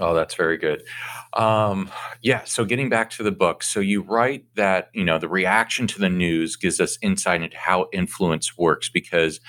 [0.00, 0.82] Oh, that's very good.
[1.34, 1.90] Um,
[2.22, 2.42] yeah.
[2.44, 5.98] So getting back to the book, so you write that you know the reaction to
[5.98, 9.40] the news gives us insight into how influence works because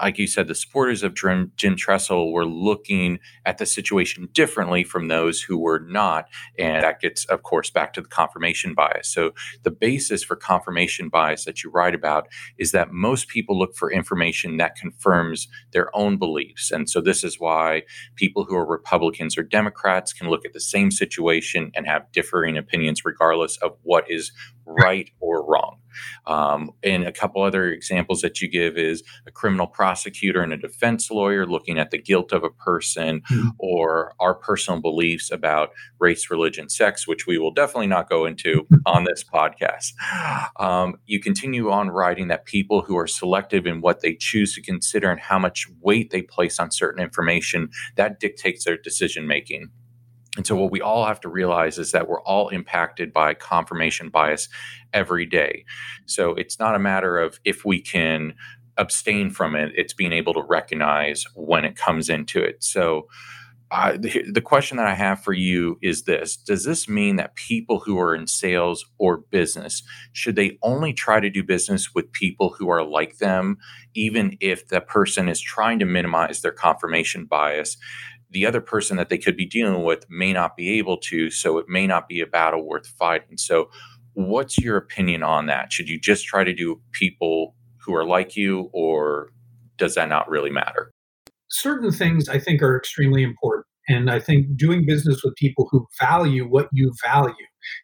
[0.00, 4.84] like you said, the supporters of Jim, Jim Tressel were looking at the situation differently
[4.84, 6.28] from those who were not.
[6.58, 9.08] And that gets, of course, back to the confirmation bias.
[9.08, 12.28] So, the basis for confirmation bias that you write about
[12.58, 16.70] is that most people look for information that confirms their own beliefs.
[16.70, 17.82] And so, this is why
[18.16, 22.56] people who are Republicans or Democrats can look at the same situation and have differing
[22.56, 24.32] opinions, regardless of what is
[24.66, 25.78] right or wrong.
[26.26, 30.56] Um, and a couple other examples that you give is a criminal prosecutor and a
[30.56, 33.48] defense lawyer looking at the guilt of a person mm-hmm.
[33.58, 38.66] or our personal beliefs about race, religion, sex, which we will definitely not go into
[38.86, 39.92] on this podcast.
[40.60, 44.62] Um, you continue on writing that people who are selective in what they choose to
[44.62, 49.70] consider and how much weight they place on certain information, that dictates their decision making.
[50.36, 54.08] And so, what we all have to realize is that we're all impacted by confirmation
[54.08, 54.48] bias
[54.92, 55.64] every day.
[56.06, 58.34] So, it's not a matter of if we can
[58.78, 62.64] abstain from it, it's being able to recognize when it comes into it.
[62.64, 63.08] So,
[63.72, 67.36] uh, the, the question that I have for you is this Does this mean that
[67.36, 72.12] people who are in sales or business should they only try to do business with
[72.12, 73.56] people who are like them,
[73.94, 77.78] even if the person is trying to minimize their confirmation bias?
[78.32, 81.30] The other person that they could be dealing with may not be able to.
[81.30, 83.36] So it may not be a battle worth fighting.
[83.36, 83.70] So,
[84.14, 85.72] what's your opinion on that?
[85.72, 89.32] Should you just try to do people who are like you, or
[89.78, 90.92] does that not really matter?
[91.48, 93.66] Certain things I think are extremely important.
[93.92, 97.34] And I think doing business with people who value what you value.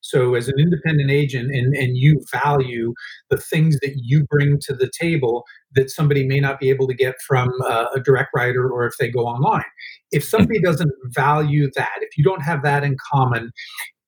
[0.02, 2.94] So, as an independent agent, and, and you value
[3.30, 5.44] the things that you bring to the table
[5.74, 8.94] that somebody may not be able to get from uh, a direct writer or if
[8.98, 9.62] they go online.
[10.10, 13.52] If somebody doesn't value that, if you don't have that in common,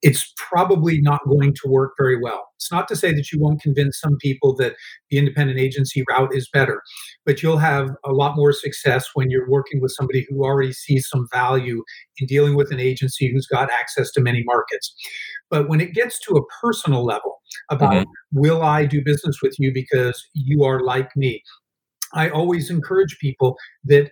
[0.03, 2.49] it's probably not going to work very well.
[2.57, 4.75] It's not to say that you won't convince some people that
[5.11, 6.83] the independent agency route is better,
[7.27, 11.09] but you'll have a lot more success when you're working with somebody who already sees
[11.09, 11.83] some value
[12.19, 14.95] in dealing with an agency who's got access to many markets.
[15.51, 18.11] But when it gets to a personal level about mm-hmm.
[18.33, 21.43] will I do business with you because you are like me,
[22.13, 24.11] I always encourage people that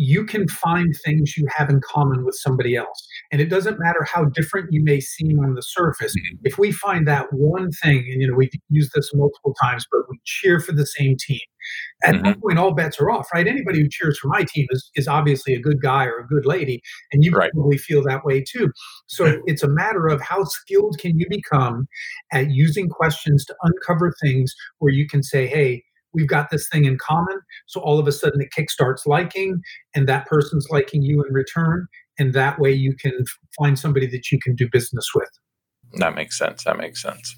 [0.00, 3.06] you can find things you have in common with somebody else.
[3.30, 6.16] And it doesn't matter how different you may seem on the surface.
[6.16, 6.36] Mm-hmm.
[6.44, 10.00] If we find that one thing, and you know, we've used this multiple times, but
[10.08, 11.40] we cheer for the same team.
[12.02, 12.24] At mm-hmm.
[12.24, 13.46] that point, all bets are off, right?
[13.46, 16.46] Anybody who cheers for my team is, is obviously a good guy or a good
[16.46, 16.80] lady,
[17.12, 17.52] and you right.
[17.52, 18.72] probably feel that way too.
[19.06, 21.86] So it's a matter of how skilled can you become
[22.32, 26.84] at using questions to uncover things where you can say, hey, we've got this thing
[26.84, 27.38] in common.
[27.66, 29.60] So all of a sudden it kickstarts liking,
[29.94, 31.86] and that person's liking you in return.
[32.18, 33.24] And that way you can
[33.58, 35.30] find somebody that you can do business with.
[35.94, 36.62] That makes sense.
[36.64, 37.34] That makes sense.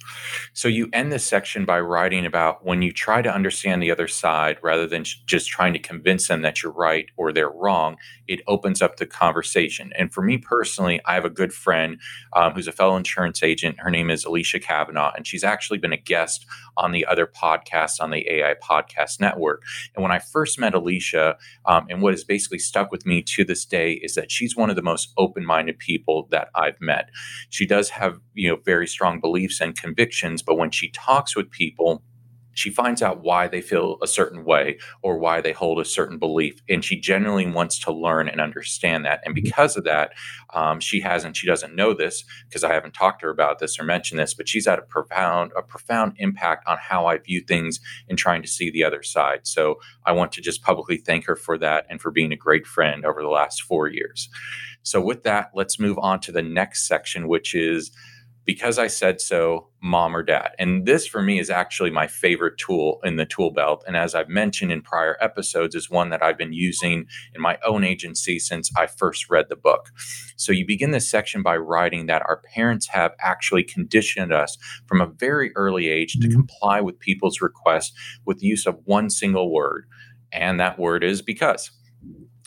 [0.52, 4.06] So you end this section by writing about when you try to understand the other
[4.06, 7.96] side rather than just trying to convince them that you're right or they're wrong,
[8.28, 9.90] it opens up the conversation.
[9.98, 11.98] And for me personally, I have a good friend
[12.34, 13.80] um, who's a fellow insurance agent.
[13.80, 16.44] Her name is Alicia Kavanaugh, and she's actually been a guest
[16.76, 19.62] on the other podcasts on the AI Podcast Network.
[19.94, 21.36] And when I first met Alicia,
[21.66, 24.70] um, and what has basically stuck with me to this day is that she's one
[24.70, 27.10] of the most open minded people that I've met.
[27.50, 31.50] She does have you know very strong beliefs and convictions but when she talks with
[31.50, 32.02] people
[32.54, 36.18] she finds out why they feel a certain way or why they hold a certain
[36.18, 40.12] belief and she genuinely wants to learn and understand that and because of that
[40.54, 43.78] um, she hasn't she doesn't know this because i haven't talked to her about this
[43.78, 47.40] or mentioned this but she's had a profound a profound impact on how i view
[47.40, 49.40] things and trying to see the other side.
[49.46, 52.66] So i want to just publicly thank her for that and for being a great
[52.66, 54.28] friend over the last four years.
[54.82, 57.90] So with that let's move on to the next section which is
[58.44, 60.50] because I said so, mom or dad.
[60.58, 63.84] And this for me is actually my favorite tool in the tool belt.
[63.86, 67.58] And as I've mentioned in prior episodes, is one that I've been using in my
[67.64, 69.90] own agency since I first read the book.
[70.36, 75.00] So you begin this section by writing that our parents have actually conditioned us from
[75.00, 76.36] a very early age to mm-hmm.
[76.36, 77.92] comply with people's requests
[78.24, 79.86] with the use of one single word.
[80.32, 81.70] And that word is because.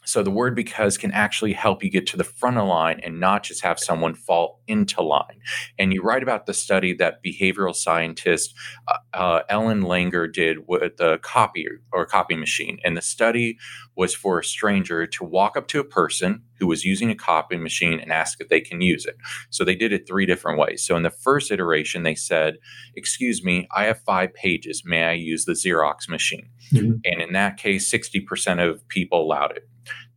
[0.05, 3.19] So the word because can actually help you get to the front of line and
[3.19, 5.39] not just have someone fall into line.
[5.77, 8.53] And you write about the study that behavioral scientist
[8.87, 12.79] uh, uh, Ellen Langer did with the copy or copy machine.
[12.83, 13.57] And the study
[13.95, 17.57] was for a stranger to walk up to a person who was using a copy
[17.57, 19.15] machine and ask if they can use it.
[19.49, 20.85] So they did it three different ways.
[20.85, 22.55] So in the first iteration, they said,
[22.95, 24.83] Excuse me, I have five pages.
[24.85, 26.49] May I use the Xerox machine?
[26.73, 26.99] Mm-hmm.
[27.05, 29.67] And in that case, 60% of people allowed it.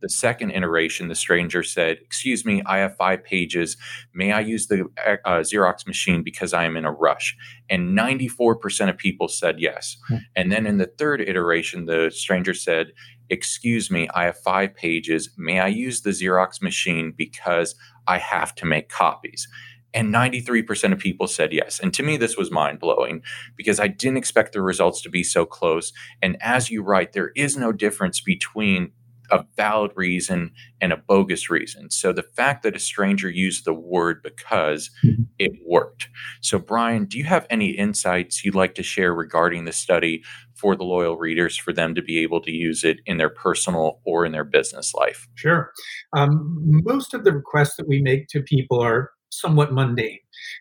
[0.01, 3.77] The second iteration, the stranger said, Excuse me, I have five pages.
[4.13, 7.35] May I use the uh, Xerox machine because I am in a rush?
[7.69, 9.97] And 94% of people said yes.
[10.07, 10.15] Hmm.
[10.35, 12.93] And then in the third iteration, the stranger said,
[13.29, 15.29] Excuse me, I have five pages.
[15.37, 17.75] May I use the Xerox machine because
[18.07, 19.47] I have to make copies?
[19.93, 21.79] And 93% of people said yes.
[21.79, 23.23] And to me, this was mind blowing
[23.55, 25.91] because I didn't expect the results to be so close.
[26.21, 28.91] And as you write, there is no difference between
[29.31, 31.89] a valid reason and a bogus reason.
[31.89, 35.23] So the fact that a stranger used the word because mm-hmm.
[35.37, 36.09] it worked.
[36.41, 40.23] So, Brian, do you have any insights you'd like to share regarding the study
[40.55, 43.99] for the loyal readers for them to be able to use it in their personal
[44.05, 45.27] or in their business life?
[45.35, 45.71] Sure.
[46.15, 50.19] Um, most of the requests that we make to people are somewhat mundane.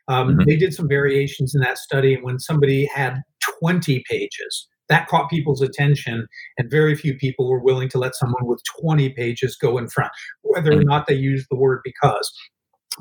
[0.09, 0.48] Um, mm-hmm.
[0.48, 3.22] They did some variations in that study, and when somebody had
[3.61, 8.46] 20 pages, that caught people's attention, and very few people were willing to let someone
[8.46, 10.11] with 20 pages go in front,
[10.42, 10.88] whether or mm-hmm.
[10.88, 12.33] not they used the word because.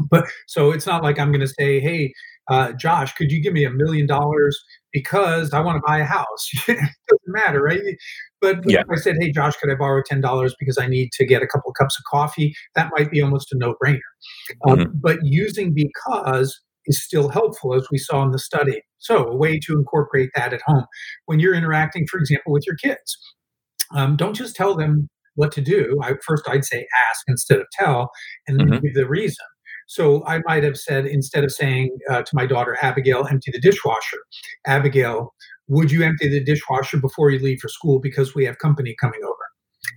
[0.10, 2.13] But so it's not like I'm going to say, hey,
[2.50, 4.58] uh, Josh, could you give me a million dollars
[4.93, 6.50] because I want to buy a house?
[6.67, 7.82] it doesn't matter, right?
[8.39, 8.82] But yeah.
[8.82, 11.47] if I said, hey, Josh, could I borrow $10 because I need to get a
[11.47, 12.54] couple of cups of coffee?
[12.76, 14.00] That might be almost a no brainer.
[14.67, 14.91] Um, mm-hmm.
[14.95, 18.82] But using because is still helpful, as we saw in the study.
[18.97, 20.86] So, a way to incorporate that at home.
[21.26, 23.17] When you're interacting, for example, with your kids,
[23.95, 26.00] um, don't just tell them what to do.
[26.02, 28.10] I, first, I'd say ask instead of tell,
[28.47, 28.86] and then mm-hmm.
[28.86, 29.45] give the reason.
[29.88, 33.60] So I might have said, instead of saying uh, to my daughter, Abigail, empty the
[33.60, 34.17] dishwasher,
[34.65, 35.34] Abigail,
[35.67, 39.21] would you empty the dishwasher before you leave for school because we have company coming
[39.23, 39.36] over?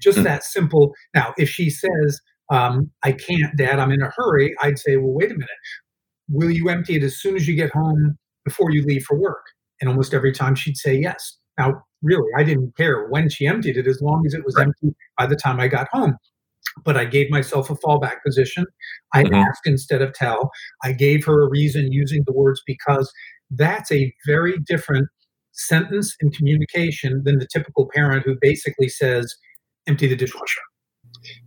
[0.00, 0.24] Just mm-hmm.
[0.24, 0.94] that simple.
[1.14, 5.12] Now, if she says, um, I can't, Dad, I'm in a hurry, I'd say, well,
[5.12, 5.48] wait a minute.
[6.30, 9.44] Will you empty it as soon as you get home before you leave for work?
[9.80, 11.38] And almost every time she'd say yes.
[11.58, 14.66] Now, really, I didn't care when she emptied it as long as it was right.
[14.66, 16.16] empty by the time I got home.
[16.84, 18.64] But I gave myself a fallback position.
[19.12, 19.34] I mm-hmm.
[19.34, 20.50] asked instead of tell.
[20.84, 23.10] I gave her a reason using the words because
[23.50, 25.08] that's a very different
[25.52, 29.34] sentence and communication than the typical parent who basically says,
[29.86, 30.60] empty the dishwasher.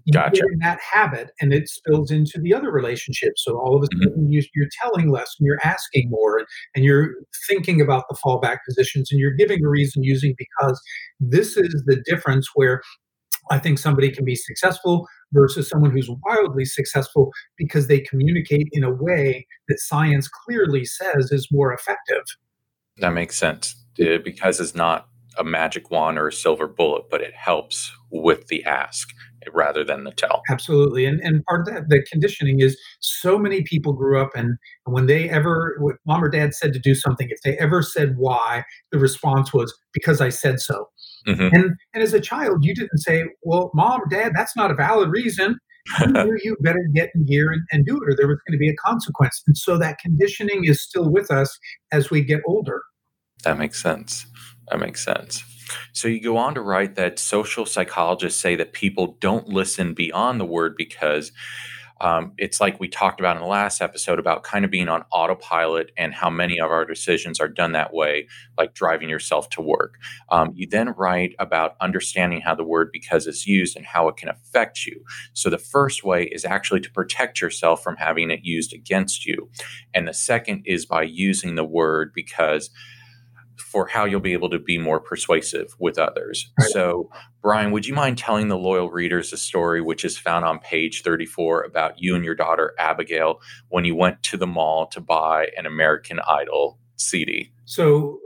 [0.05, 0.41] You gotcha.
[0.41, 3.43] get in that habit and it spills into the other relationships.
[3.43, 4.03] So all of a mm-hmm.
[4.03, 4.31] sudden mm-hmm.
[4.31, 7.11] you, are telling less and you're asking more and, and you're
[7.47, 10.81] thinking about the fallback positions and you're giving a reason using because
[11.19, 12.81] this is the difference where
[13.51, 18.83] I think somebody can be successful versus someone who's wildly successful because they communicate in
[18.83, 22.23] a way that science clearly says is more effective.
[22.97, 25.07] That makes sense because it's not
[25.37, 29.09] a magic wand or a silver bullet, but it helps with the ask
[29.53, 30.41] rather than the tell.
[30.49, 31.05] Absolutely.
[31.05, 35.07] And and part of that, the conditioning is so many people grew up and when
[35.07, 38.99] they ever mom or dad said to do something, if they ever said why, the
[38.99, 40.87] response was because I said so.
[41.27, 41.55] Mm-hmm.
[41.55, 44.75] And and as a child, you didn't say, Well, mom, or dad, that's not a
[44.75, 45.57] valid reason.
[45.99, 48.57] you you better get in gear and, and do it, or there was going to
[48.57, 49.41] be a consequence.
[49.47, 51.57] And so that conditioning is still with us
[51.91, 52.81] as we get older.
[53.43, 54.25] That makes sense.
[54.69, 55.43] That makes sense.
[55.91, 60.39] So you go on to write that social psychologists say that people don't listen beyond
[60.39, 61.31] the word because
[62.01, 65.05] um, it's like we talked about in the last episode about kind of being on
[65.09, 69.61] autopilot and how many of our decisions are done that way, like driving yourself to
[69.61, 69.95] work.
[70.29, 74.17] Um, you then write about understanding how the word because is used and how it
[74.17, 75.01] can affect you.
[75.31, 79.49] So the first way is actually to protect yourself from having it used against you.
[79.93, 82.69] And the second is by using the word because
[83.57, 86.51] for how you'll be able to be more persuasive with others.
[86.59, 86.69] Right.
[86.69, 87.09] So,
[87.41, 91.01] Brian, would you mind telling the loyal readers a story which is found on page
[91.03, 93.39] 34 about you and your daughter Abigail
[93.69, 97.51] when you went to the mall to buy an American Idol CD?
[97.65, 98.19] So,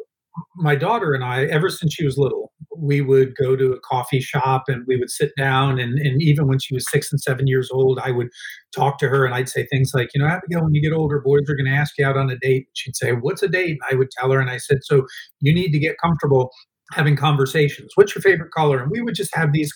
[0.55, 4.19] my daughter and I, ever since she was little, we would go to a coffee
[4.19, 5.79] shop and we would sit down.
[5.79, 8.29] And, and even when she was six and seven years old, I would
[8.75, 11.19] talk to her and I'd say things like, you know, Abigail, when you get older,
[11.19, 12.67] boys are going to ask you out on a date.
[12.73, 13.77] She'd say, What's a date?
[13.89, 15.05] I would tell her, and I said, So
[15.39, 16.51] you need to get comfortable
[16.91, 17.91] having conversations.
[17.95, 18.81] What's your favorite color?
[18.81, 19.71] And we would just have these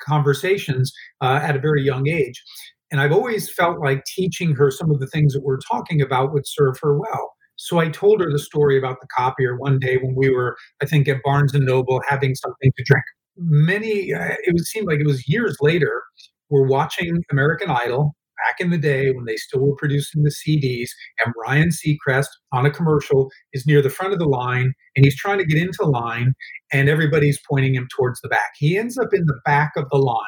[0.00, 2.42] conversations uh, at a very young age.
[2.90, 6.32] And I've always felt like teaching her some of the things that we're talking about
[6.32, 7.35] would serve her well.
[7.56, 10.86] So I told her the story about the copier one day when we were, I
[10.86, 13.04] think, at Barnes and Noble having something to drink.
[13.36, 16.02] Many, uh, it would seem like it was years later,
[16.48, 18.14] we're watching American Idol
[18.46, 20.88] back in the day when they still were producing the CDs,
[21.24, 25.16] and Ryan Seacrest on a commercial is near the front of the line and he's
[25.16, 26.34] trying to get into line,
[26.72, 28.52] and everybody's pointing him towards the back.
[28.56, 30.18] He ends up in the back of the line,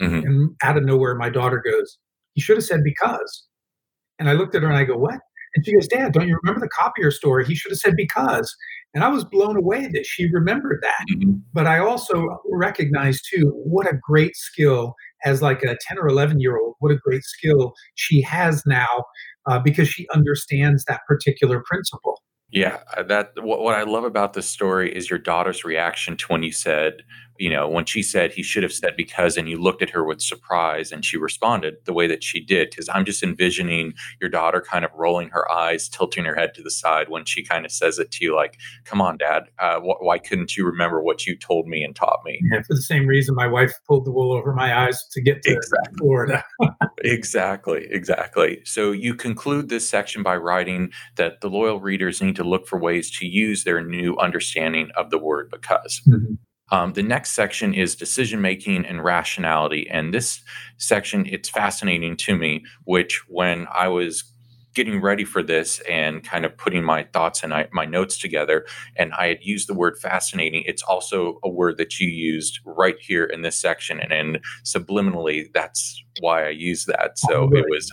[0.00, 0.26] mm-hmm.
[0.26, 1.98] and out of nowhere, my daughter goes,
[2.34, 3.46] He should have said because.
[4.18, 5.20] And I looked at her and I go, What?
[5.54, 7.44] And she goes, Dad, don't you remember the copier story?
[7.44, 8.54] He should have said because.
[8.94, 11.06] And I was blown away that she remembered that.
[11.14, 11.32] Mm-hmm.
[11.52, 16.40] But I also recognized too what a great skill as like a 10 or 11
[16.40, 18.86] year old what a great skill she has now
[19.46, 24.32] uh, because she understands that particular principle yeah, uh, that what, what I love about
[24.32, 27.02] this story is your daughter's reaction to when you said,
[27.38, 30.04] you know, when she said he should have said because, and you looked at her
[30.04, 32.70] with surprise and she responded the way that she did.
[32.70, 36.62] Because I'm just envisioning your daughter kind of rolling her eyes, tilting her head to
[36.62, 39.80] the side when she kind of says it to you, like, "Come on, Dad, uh,
[39.80, 42.82] wh- why couldn't you remember what you told me and taught me?" Yeah, for the
[42.82, 45.98] same reason, my wife pulled the wool over my eyes to get to exactly.
[45.98, 46.44] Florida.
[46.98, 48.60] exactly, exactly.
[48.64, 52.78] So you conclude this section by writing that the loyal readers need to look for
[52.78, 56.00] ways to use their new understanding of the word because.
[56.08, 56.34] Mm-hmm.
[56.70, 59.88] Um, the next section is decision making and rationality.
[59.88, 60.40] And this
[60.76, 64.24] section, it's fascinating to me, which when I was
[64.74, 68.64] getting ready for this and kind of putting my thoughts and I, my notes together,
[68.96, 72.96] and I had used the word fascinating, it's also a word that you used right
[73.00, 73.98] here in this section.
[73.98, 77.18] And, and subliminally, that's why I use that.
[77.18, 77.92] So it was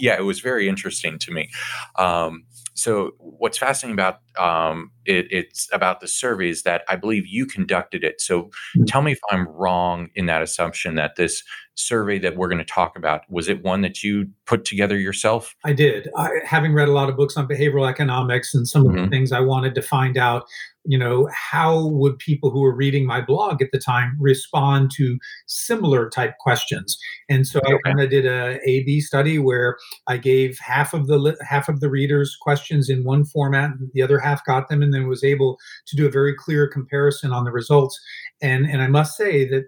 [0.00, 1.50] yeah, it was very interesting to me.
[1.96, 2.44] Um,
[2.74, 8.04] so what's fascinating about um, it, it's about the surveys that I believe you conducted
[8.04, 8.20] it.
[8.20, 8.84] So mm-hmm.
[8.84, 11.42] tell me if I'm wrong in that assumption that this
[11.74, 15.54] survey that we're going to talk about was it one that you put together yourself?
[15.64, 16.08] I did.
[16.16, 19.04] I, having read a lot of books on behavioral economics and some of mm-hmm.
[19.04, 20.44] the things I wanted to find out
[20.84, 25.18] you know how would people who were reading my blog at the time respond to
[25.46, 27.74] similar type questions and so okay.
[27.74, 29.76] i kind of did a a b study where
[30.06, 34.18] i gave half of the half of the readers questions in one format the other
[34.20, 37.52] half got them and then was able to do a very clear comparison on the
[37.52, 37.98] results
[38.40, 39.64] and and i must say that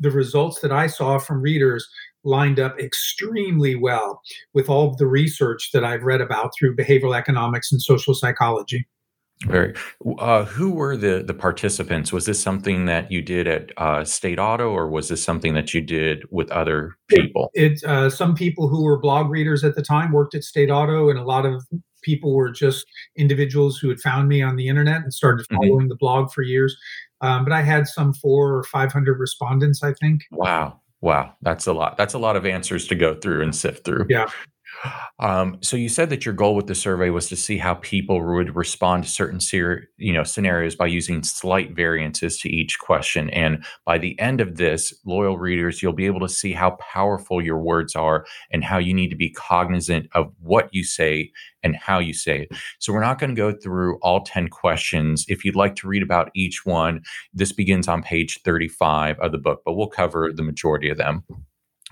[0.00, 1.88] the results that i saw from readers
[2.24, 4.20] lined up extremely well
[4.54, 8.86] with all of the research that I've read about through behavioral economics and social psychology.
[9.46, 9.74] Very.
[10.18, 12.12] Uh, who were the the participants?
[12.12, 15.74] Was this something that you did at uh, State Auto, or was this something that
[15.74, 17.50] you did with other people?
[17.54, 20.70] It, it uh, some people who were blog readers at the time worked at State
[20.70, 21.64] Auto, and a lot of
[22.02, 22.86] people were just
[23.16, 25.56] individuals who had found me on the internet and started mm-hmm.
[25.56, 25.88] following mm-hmm.
[25.88, 26.76] the blog for years.
[27.20, 30.22] Um, but I had some four or five hundred respondents, I think.
[30.32, 31.96] Wow, wow, that's a lot.
[31.96, 34.06] That's a lot of answers to go through and sift through.
[34.08, 34.26] Yeah.
[35.18, 38.20] Um, so you said that your goal with the survey was to see how people
[38.24, 43.30] would respond to certain ser- you know scenarios by using slight variances to each question.
[43.30, 47.42] And by the end of this, loyal readers, you'll be able to see how powerful
[47.42, 51.30] your words are and how you need to be cognizant of what you say
[51.62, 52.58] and how you say it.
[52.78, 55.24] So we're not going to go through all 10 questions.
[55.28, 57.02] If you'd like to read about each one,
[57.32, 61.22] this begins on page 35 of the book, but we'll cover the majority of them.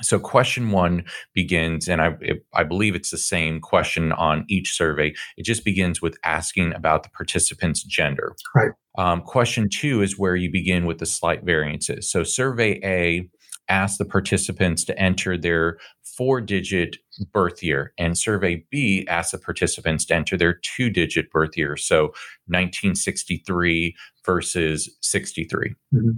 [0.03, 2.17] So, question one begins, and I,
[2.55, 5.15] I believe it's the same question on each survey.
[5.37, 8.35] It just begins with asking about the participant's gender.
[8.55, 8.73] Right.
[8.99, 12.11] Um, question two is where you begin with the slight variances.
[12.11, 13.29] So, survey A
[13.69, 16.97] asks the participants to enter their four digit
[17.33, 21.77] birth year, and survey B asks the participants to enter their two digit birth year.
[21.77, 22.13] So,
[22.47, 23.95] 1963
[24.25, 25.75] versus 63.
[25.95, 26.11] Mm-hmm.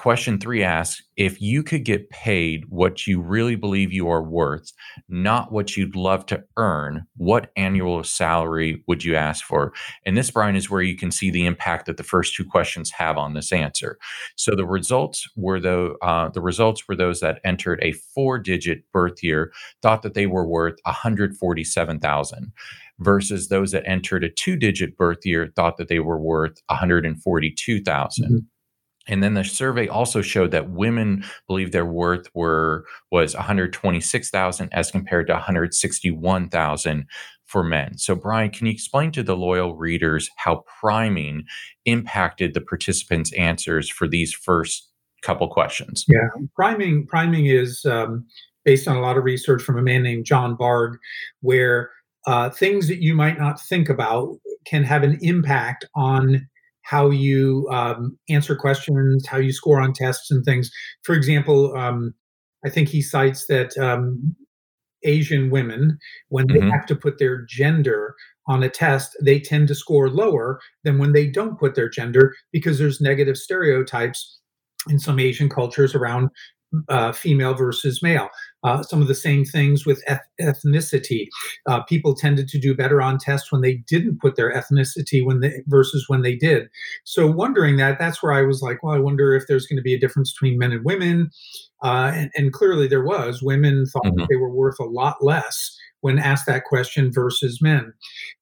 [0.00, 4.72] Question three asks if you could get paid what you really believe you are worth,
[5.10, 9.74] not what you'd love to earn, what annual salary would you ask for?
[10.06, 12.92] And this, Brian, is where you can see the impact that the first two questions
[12.92, 13.98] have on this answer.
[14.36, 18.90] So the results were the uh, the results were those that entered a four digit
[18.92, 22.52] birth year thought that they were worth 147,000
[23.00, 28.24] versus those that entered a two digit birth year thought that they were worth 142,000.
[28.24, 28.38] Mm-hmm.
[29.08, 34.90] And then the survey also showed that women believe their worth were was 126,000 as
[34.90, 37.06] compared to 161,000
[37.46, 37.98] for men.
[37.98, 41.44] So Brian, can you explain to the loyal readers how priming
[41.84, 44.88] impacted the participants' answers for these first
[45.22, 46.04] couple questions?
[46.06, 48.24] Yeah, priming priming is um,
[48.64, 50.98] based on a lot of research from a man named John Bargh,
[51.40, 51.90] where
[52.26, 56.46] uh, things that you might not think about can have an impact on
[56.90, 60.72] how you um, answer questions, how you score on tests and things.
[61.02, 62.12] For example, um,
[62.64, 64.34] I think he cites that um,
[65.04, 65.98] Asian women,
[66.30, 66.70] when they mm-hmm.
[66.70, 68.16] have to put their gender
[68.48, 72.34] on a test, they tend to score lower than when they don't put their gender
[72.50, 74.40] because there's negative stereotypes
[74.88, 76.28] in some Asian cultures around
[76.88, 78.28] uh, female versus male.
[78.62, 81.26] Uh, some of the same things with eth- ethnicity.
[81.66, 85.40] Uh, people tended to do better on tests when they didn't put their ethnicity when
[85.40, 86.68] they versus when they did.
[87.04, 89.82] So wondering that, that's where I was like, well, I wonder if there's going to
[89.82, 91.30] be a difference between men and women.
[91.82, 93.42] Uh, and, and, clearly there was.
[93.42, 94.26] Women thought mm-hmm.
[94.28, 97.92] they were worth a lot less when asked that question versus men.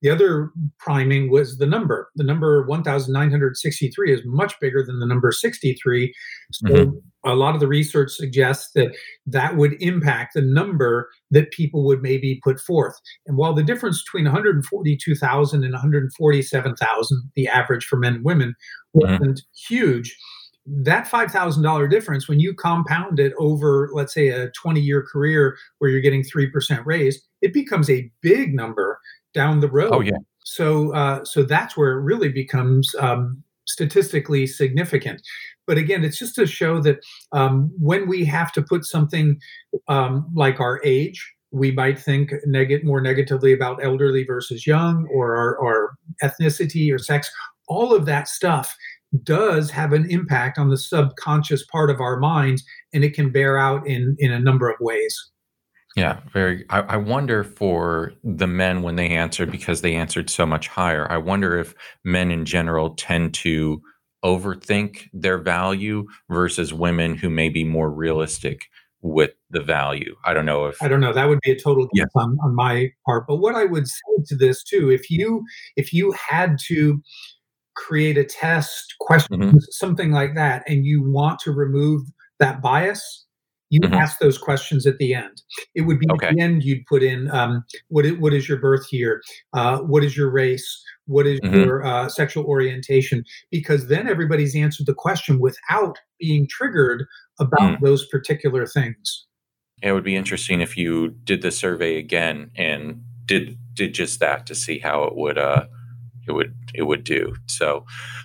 [0.03, 2.11] The other priming was the number.
[2.17, 6.15] The number 1,963 is much bigger than the number 63.
[6.53, 6.97] So mm-hmm.
[7.25, 8.97] a lot of the research suggests that
[9.27, 12.95] that would impact the number that people would maybe put forth.
[13.27, 19.01] And while the difference between 142,000 and 147,000, the average for men and women, mm-hmm.
[19.01, 19.75] wasn't mm-hmm.
[19.75, 20.17] huge,
[20.71, 25.91] that $5,000 difference, when you compound it over, let's say, a 20 year career where
[25.91, 29.01] you're getting 3% raise, it becomes a big number
[29.35, 29.91] down the road.
[29.93, 30.19] Oh, yeah.
[30.45, 35.23] So, uh, so that's where it really becomes um, statistically significant.
[35.67, 37.01] But again, it's just to show that
[37.33, 39.39] um, when we have to put something
[39.89, 45.37] um, like our age, we might think neg- more negatively about elderly versus young or
[45.37, 47.31] our, our ethnicity or sex.
[47.69, 48.75] All of that stuff
[49.23, 53.59] does have an impact on the subconscious part of our minds and it can bear
[53.59, 55.17] out in in a number of ways.
[55.97, 60.45] Yeah very I, I, wonder for the men when they answered because they answered so
[60.45, 61.11] much higher.
[61.11, 63.81] I wonder if men in general tend to
[64.25, 68.67] overthink their value versus women who may be more realistic
[69.01, 70.15] with the value.
[70.25, 71.13] I don't know if i don't know.
[71.13, 72.23] That would be a total guess yeah.
[72.23, 73.27] on, on my part.
[73.27, 75.45] But what i would say to this too if you
[75.77, 77.01] if you had to
[77.87, 79.59] create a test, questions, mm-hmm.
[79.71, 82.03] something like that, and you want to remove
[82.41, 83.27] that bias,
[83.71, 83.95] you mm-hmm.
[83.95, 85.43] ask those questions at the end.
[85.75, 86.29] It would be okay.
[86.29, 89.23] at the end you'd put in um, what is, what is your birth year,
[89.53, 91.55] uh, what is your race, what is mm-hmm.
[91.55, 97.05] your uh, sexual orientation, because then everybody's answered the question without being triggered
[97.39, 97.81] about mm.
[97.83, 99.27] those particular things.
[99.83, 104.47] It would be interesting if you did the survey again and did did just that
[104.47, 105.67] to see how it would uh,
[106.29, 107.35] it would it would do.
[107.47, 107.85] So,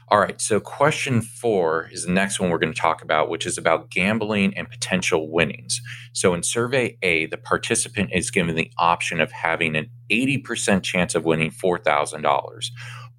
[0.09, 0.39] all right.
[0.39, 3.89] So, question four is the next one we're going to talk about, which is about
[3.89, 5.81] gambling and potential winnings.
[6.13, 11.15] So, in survey A, the participant is given the option of having an 80% chance
[11.15, 12.65] of winning $4,000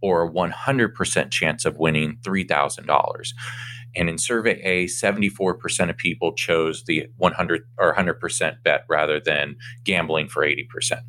[0.03, 3.33] or a 100% chance of winning $3,000.
[3.97, 9.57] And in survey A, 74% of people chose the 100 or 100% bet rather than
[9.85, 11.01] gambling for 80%.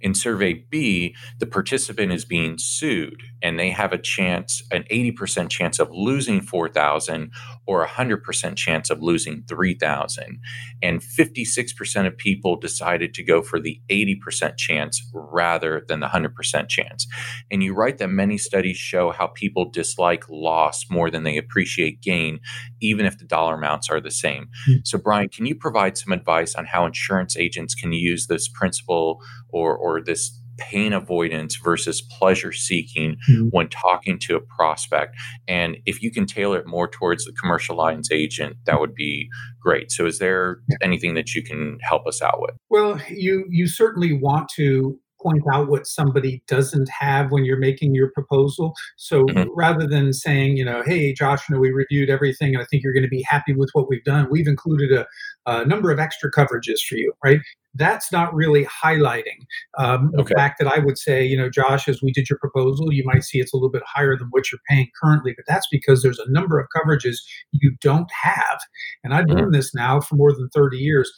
[0.00, 5.50] In survey B, the participant is being sued and they have a chance, an 80%
[5.50, 7.30] chance of losing 4,000
[7.66, 10.40] or a 100% chance of losing 3,000.
[10.82, 16.68] And 56% of people decided to go for the 80% chance rather than the 100%
[16.68, 17.06] chance.
[17.50, 22.00] And you write that many studies show how people dislike loss more than they appreciate
[22.00, 22.40] gain,
[22.80, 24.48] even if the dollar amounts are the same.
[24.68, 24.80] Mm-hmm.
[24.84, 29.20] So, Brian, can you provide some advice on how insurance agents can use this principle
[29.50, 33.46] or, or this pain avoidance versus pleasure seeking mm-hmm.
[33.50, 35.16] when talking to a prospect.
[35.46, 39.28] And if you can tailor it more towards the commercial lines agent, that would be
[39.60, 39.90] great.
[39.90, 42.56] So is there anything that you can help us out with?
[42.68, 47.94] Well, you you certainly want to point out what somebody doesn't have when you're making
[47.94, 48.72] your proposal.
[48.96, 49.48] So mm-hmm.
[49.56, 52.82] rather than saying, you know, hey, Josh, you know, we reviewed everything and I think
[52.84, 55.06] you're going to be happy with what we've done, we've included a,
[55.46, 57.40] a number of extra coverages for you, right?
[57.78, 59.46] That's not really highlighting
[59.78, 60.22] um, okay.
[60.22, 63.04] the fact that I would say, you know, Josh, as we did your proposal, you
[63.06, 66.02] might see it's a little bit higher than what you're paying currently, but that's because
[66.02, 67.16] there's a number of coverages
[67.52, 68.58] you don't have.
[69.04, 69.38] And I've mm-hmm.
[69.38, 71.10] done this now for more than 30 years.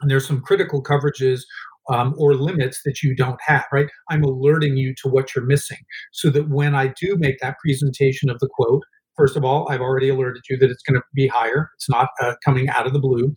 [0.00, 1.42] And there's some critical coverages
[1.88, 3.88] um, or limits that you don't have, right?
[4.10, 5.78] I'm alerting you to what you're missing
[6.12, 8.82] so that when I do make that presentation of the quote,
[9.16, 11.70] first of all, I've already alerted you that it's going to be higher.
[11.76, 13.34] It's not uh, coming out of the blue.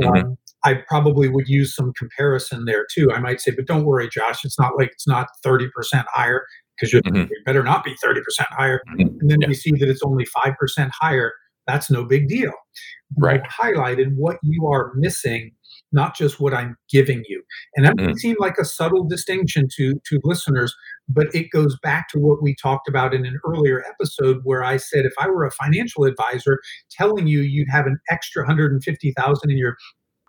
[0.00, 0.32] Mm-hmm.
[0.64, 3.10] I probably would use some comparison there too.
[3.12, 5.68] I might say, but don't worry, Josh, it's not like it's not 30%
[6.08, 6.44] higher
[6.78, 7.24] because mm-hmm.
[7.44, 8.80] better not be 30% higher.
[8.90, 9.00] Mm-hmm.
[9.20, 9.48] And then yeah.
[9.48, 11.32] we see that it's only 5% higher.
[11.66, 12.52] That's no big deal.
[13.18, 13.40] Right.
[13.40, 15.52] I've highlighted what you are missing
[15.94, 17.42] not just what I'm giving you.
[17.76, 18.06] And that mm.
[18.06, 20.74] may seem like a subtle distinction to, to listeners,
[21.08, 24.76] but it goes back to what we talked about in an earlier episode where I
[24.76, 26.58] said if I were a financial advisor
[26.90, 29.76] telling you you'd have an extra 150,000 in your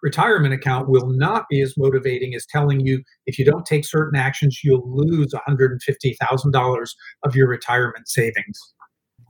[0.06, 4.18] retirement account will not be as motivating as telling you if you don't take certain
[4.18, 6.88] actions you'll lose $150,000
[7.24, 8.60] of your retirement savings.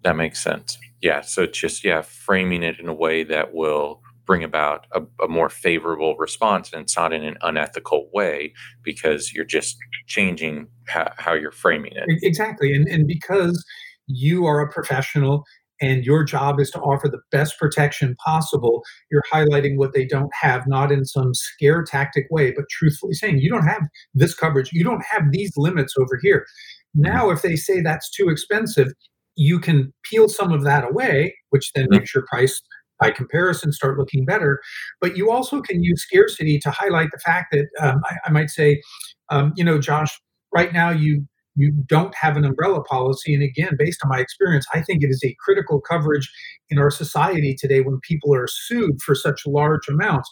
[0.03, 0.77] That makes sense.
[1.01, 5.27] Yeah, so just yeah, framing it in a way that will bring about a, a,
[5.29, 8.53] more favorable response and it's not in an unethical way
[8.83, 13.63] because you're just changing how, how you're framing it exactly and, and because
[14.07, 15.43] you are a professional
[15.81, 20.33] and your job is to offer the best protection possible you're highlighting what they don't
[20.33, 23.81] have not in some scare tactic way but truthfully saying you don't have
[24.13, 26.45] this coverage you don't have these limits over here
[26.93, 28.87] now if they say that's too expensive
[29.35, 31.99] you can peel some of that away which then mm-hmm.
[31.99, 32.61] makes your price
[32.99, 34.61] by comparison start looking better.
[35.01, 38.49] But you also can use scarcity to highlight the fact that um, I, I, might
[38.49, 38.81] say,
[39.29, 40.17] um, you know, Josh,
[40.53, 41.25] right now you
[41.55, 43.33] you don't have an umbrella policy.
[43.33, 46.31] And again, based on my experience, I think it is a critical coverage
[46.69, 50.29] in our society today when people are sued for such large amounts.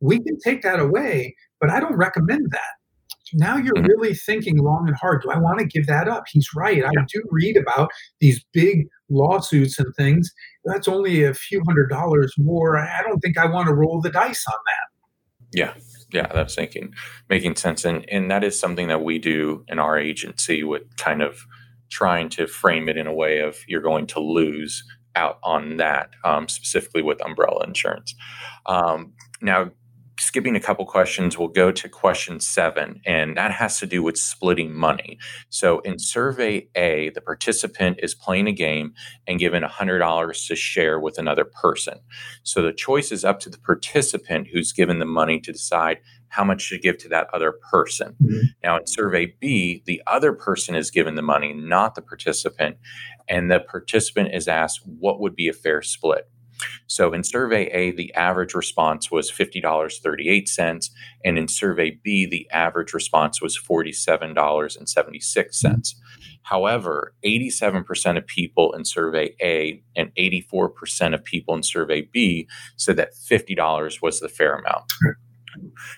[0.00, 2.60] We can take that away, but I don't recommend that
[3.34, 3.86] now you're mm-hmm.
[3.86, 5.22] really thinking long and hard.
[5.22, 6.24] Do I want to give that up?
[6.30, 6.78] He's right.
[6.78, 6.88] Yeah.
[6.88, 10.30] I do read about these big lawsuits and things.
[10.64, 12.78] That's only a few hundred dollars more.
[12.78, 15.58] I don't think I want to roll the dice on that.
[15.58, 15.74] Yeah.
[16.12, 16.94] Yeah, that's making
[17.28, 17.84] making sense.
[17.84, 21.46] And and that is something that we do in our agency with kind of
[21.90, 24.82] trying to frame it in a way of you're going to lose
[25.14, 28.14] out on that, um, specifically with umbrella insurance.
[28.66, 29.70] Um, now,
[30.32, 34.16] skipping a couple questions, we'll go to question seven, and that has to do with
[34.16, 35.18] splitting money.
[35.50, 38.94] So in survey A, the participant is playing a game
[39.26, 41.98] and given $100 to share with another person.
[42.44, 46.44] So the choice is up to the participant who's given the money to decide how
[46.44, 48.16] much to give to that other person.
[48.22, 48.40] Mm-hmm.
[48.64, 52.78] Now, in survey B, the other person is given the money, not the participant,
[53.28, 56.26] and the participant is asked what would be a fair split.
[56.86, 60.90] So in survey A, the average response was $50.38.
[61.24, 65.94] And in survey B, the average response was $47.76.
[66.44, 72.96] However, 87% of people in survey A and 84% of people in survey B said
[72.96, 74.92] that $50 was the fair amount.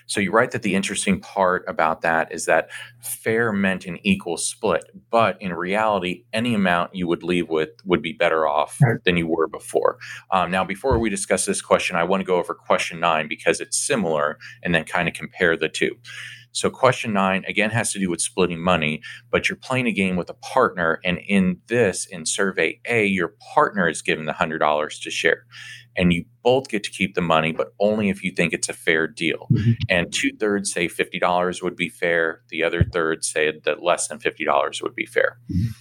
[0.07, 2.69] So you write that the interesting part about that is that
[3.01, 8.01] fair meant an equal split, but in reality, any amount you would leave with would
[8.01, 9.03] be better off right.
[9.03, 9.97] than you were before.
[10.31, 13.59] Um, now, before we discuss this question, I want to go over question nine because
[13.59, 15.95] it's similar and then kind of compare the two.
[16.55, 20.15] So, question nine again has to do with splitting money, but you're playing a game
[20.15, 21.01] with a partner.
[21.03, 25.45] And in this, in survey A, your partner is given the $100 to share
[25.95, 28.73] and you both get to keep the money, but only if you think it's a
[28.73, 29.47] fair deal.
[29.51, 29.71] Mm-hmm.
[29.89, 32.41] And two thirds say fifty dollars would be fair.
[32.49, 35.39] The other third said that less than fifty dollars would be fair.
[35.51, 35.71] Mm-hmm.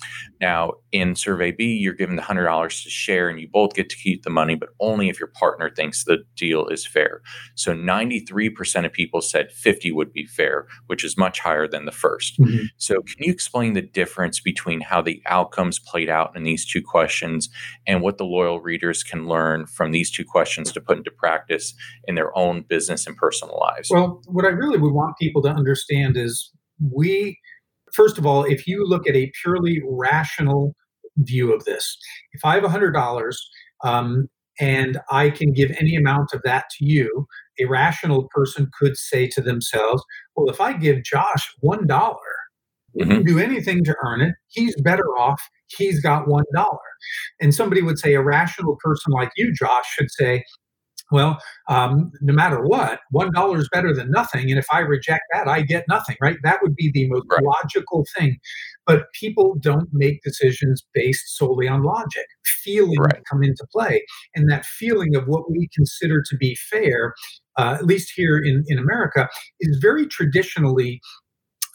[0.40, 3.90] Now, in Survey B, you're given the hundred dollars to share, and you both get
[3.90, 7.20] to keep the money, but only if your partner thinks the deal is fair.
[7.54, 11.68] So, ninety three percent of people said fifty would be fair, which is much higher
[11.68, 12.64] than the 1st mm-hmm.
[12.78, 16.82] So, can you explain the difference between how the outcomes played out in these two
[16.82, 17.48] questions
[17.86, 20.03] and what the loyal readers can learn from these?
[20.04, 21.74] These two questions to put into practice
[22.06, 23.88] in their own business and personal lives?
[23.90, 26.50] Well, what I really would want people to understand is
[26.92, 27.38] we,
[27.92, 30.74] first of all, if you look at a purely rational
[31.18, 31.96] view of this,
[32.32, 33.34] if I have $100
[33.82, 34.28] um,
[34.60, 37.26] and I can give any amount of that to you,
[37.58, 40.02] a rational person could say to themselves,
[40.36, 41.86] well, if I give Josh $1,
[42.98, 43.22] mm-hmm.
[43.22, 45.40] do anything to earn it, he's better off
[45.76, 46.78] he's got one dollar.
[47.40, 50.44] And somebody would say, a rational person like you, Josh, should say,
[51.12, 51.38] well,
[51.68, 54.50] um, no matter what, one dollar is better than nothing.
[54.50, 56.38] And if I reject that, I get nothing, right?
[56.42, 57.42] That would be the most right.
[57.42, 58.38] logical thing.
[58.86, 62.26] But people don't make decisions based solely on logic.
[62.62, 63.22] Feelings right.
[63.30, 64.04] come into play.
[64.34, 67.14] And that feeling of what we consider to be fair,
[67.58, 69.28] uh, at least here in, in America,
[69.60, 71.00] is very traditionally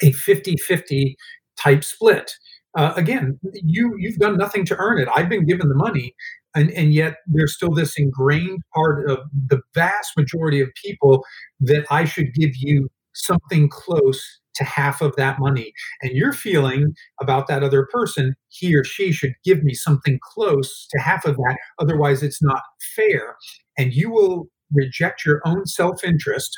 [0.01, 1.17] a 50 50
[1.57, 2.31] type split
[2.77, 5.07] uh, again, you you've done nothing to earn it.
[5.15, 6.13] I've been given the money,
[6.55, 11.25] and and yet there's still this ingrained part of the vast majority of people
[11.61, 14.23] that I should give you something close
[14.55, 15.73] to half of that money.
[16.01, 20.87] And you're feeling about that other person, he or she should give me something close
[20.91, 21.57] to half of that.
[21.79, 22.61] Otherwise, it's not
[22.95, 23.35] fair.
[23.77, 26.55] And you will reject your own self interest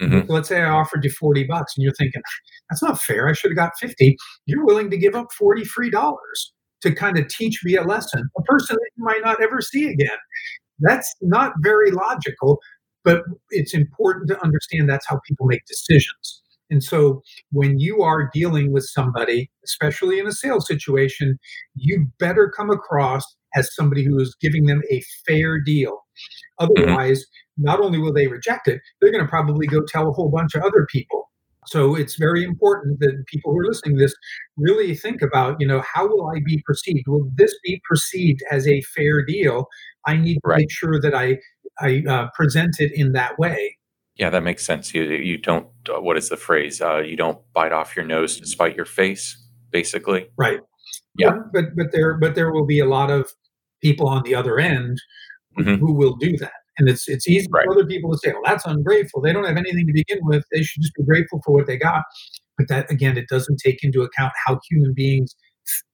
[0.00, 0.30] Mm-hmm.
[0.30, 2.22] Let's say I offered you 40 bucks and you're thinking,
[2.68, 3.28] that's not fair.
[3.28, 4.16] I should have got 50.
[4.46, 8.28] You're willing to give up 40 free dollars to kind of teach me a lesson,
[8.36, 10.18] a person that you might not ever see again.
[10.80, 12.58] That's not very logical,
[13.04, 16.42] but it's important to understand that's how people make decisions.
[16.70, 17.22] And so
[17.52, 21.38] when you are dealing with somebody, especially in a sales situation,
[21.74, 23.24] you better come across
[23.54, 26.00] as somebody who is giving them a fair deal.
[26.60, 27.34] Mm-hmm.
[27.56, 30.54] Not only will they reject it, they're going to probably go tell a whole bunch
[30.54, 31.30] of other people.
[31.66, 34.14] So it's very important that people who are listening to this
[34.56, 37.04] really think about, you know, how will I be perceived?
[37.06, 39.66] Will this be perceived as a fair deal?
[40.06, 40.58] I need to right.
[40.58, 41.38] make sure that I
[41.80, 43.76] I uh, present it in that way.
[44.16, 44.94] Yeah, that makes sense.
[44.94, 46.80] You you don't uh, what is the phrase?
[46.80, 49.36] Uh, you don't bite off your nose to spite your face,
[49.70, 50.26] basically.
[50.36, 50.60] Right.
[51.16, 51.30] Yeah.
[51.30, 53.32] But but, but there but there will be a lot of
[53.82, 54.98] people on the other end
[55.58, 55.76] mm-hmm.
[55.76, 56.52] who will do that.
[56.78, 57.64] And it's it's easy right.
[57.64, 59.20] for other people to say, "Well, that's ungrateful.
[59.20, 60.44] They don't have anything to begin with.
[60.52, 62.02] They should just be grateful for what they got."
[62.58, 65.34] But that again, it doesn't take into account how human beings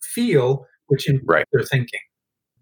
[0.02, 1.46] feel, which in right.
[1.52, 2.00] their thinking.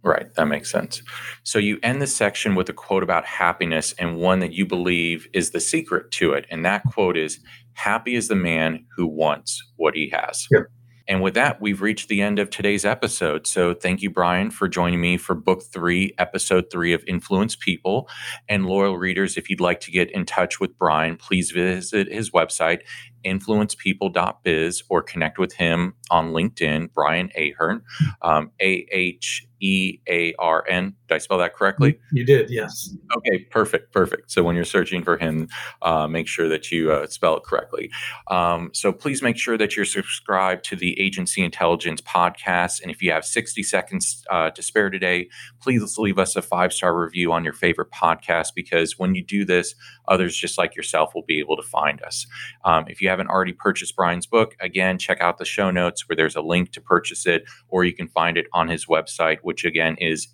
[0.05, 1.03] Right, that makes sense.
[1.43, 5.27] So you end the section with a quote about happiness and one that you believe
[5.33, 6.47] is the secret to it.
[6.51, 7.41] And that quote is
[7.75, 10.47] Happy is the man who wants what he has.
[10.51, 10.61] Yeah.
[11.09, 13.47] And with that, we've reached the end of today's episode.
[13.47, 18.09] So thank you, Brian, for joining me for book three, episode three of Influence People.
[18.49, 22.31] And loyal readers, if you'd like to get in touch with Brian, please visit his
[22.31, 22.83] website,
[23.25, 27.83] influencepeople.biz, or connect with him on LinkedIn, Brian Ahern,
[28.21, 30.95] um, A H E A R N.
[31.09, 31.99] Did I spell that correctly?
[32.13, 32.95] You did, yes.
[33.17, 34.31] Okay, perfect, perfect.
[34.31, 35.49] So when you're searching for him,
[35.83, 37.91] uh, make sure that you uh, spell it correctly.
[38.29, 42.83] Um, so please make sure that you're subscribed to the Agency Intelligence podcast.
[42.83, 45.29] And if you have 60 seconds uh, to spare today,
[45.61, 49.45] please leave us a five star review on your favorite podcast because when you do
[49.45, 49.75] this,
[50.09, 52.27] others just like yourself will be able to find us.
[52.65, 56.17] Um, if you haven't already purchased Brian's book, again, check out the show notes where
[56.17, 59.65] there's a link to purchase it, or you can find it on his website, which
[59.65, 60.29] again is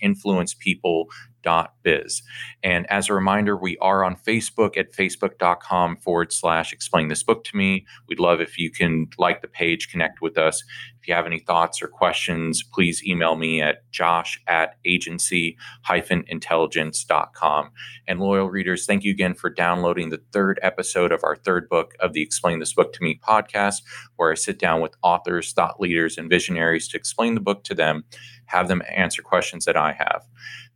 [1.45, 2.22] influencepeople.biz.
[2.62, 7.45] And as a reminder, we are on Facebook at facebook.com forward slash explain this book
[7.45, 7.86] to me.
[8.09, 10.62] We'd love if you can like the page, connect with us.
[11.01, 15.59] If you have any thoughts or questions, please email me at josh at agency
[15.90, 17.70] intelligence.com.
[18.09, 21.92] And loyal readers, thank you again for downloading the third episode of our third book
[22.01, 23.82] of the Explain This Book to Me podcast,
[24.16, 27.74] where I sit down with authors, thought leaders, and visionaries to explain the book to
[27.74, 28.05] them,
[28.47, 30.24] have them answer questions that I have.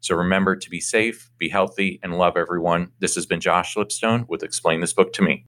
[0.00, 2.92] So remember to be safe, be healthy, and love everyone.
[3.00, 5.44] This has been Josh Lipstone with Explain This Book to Me.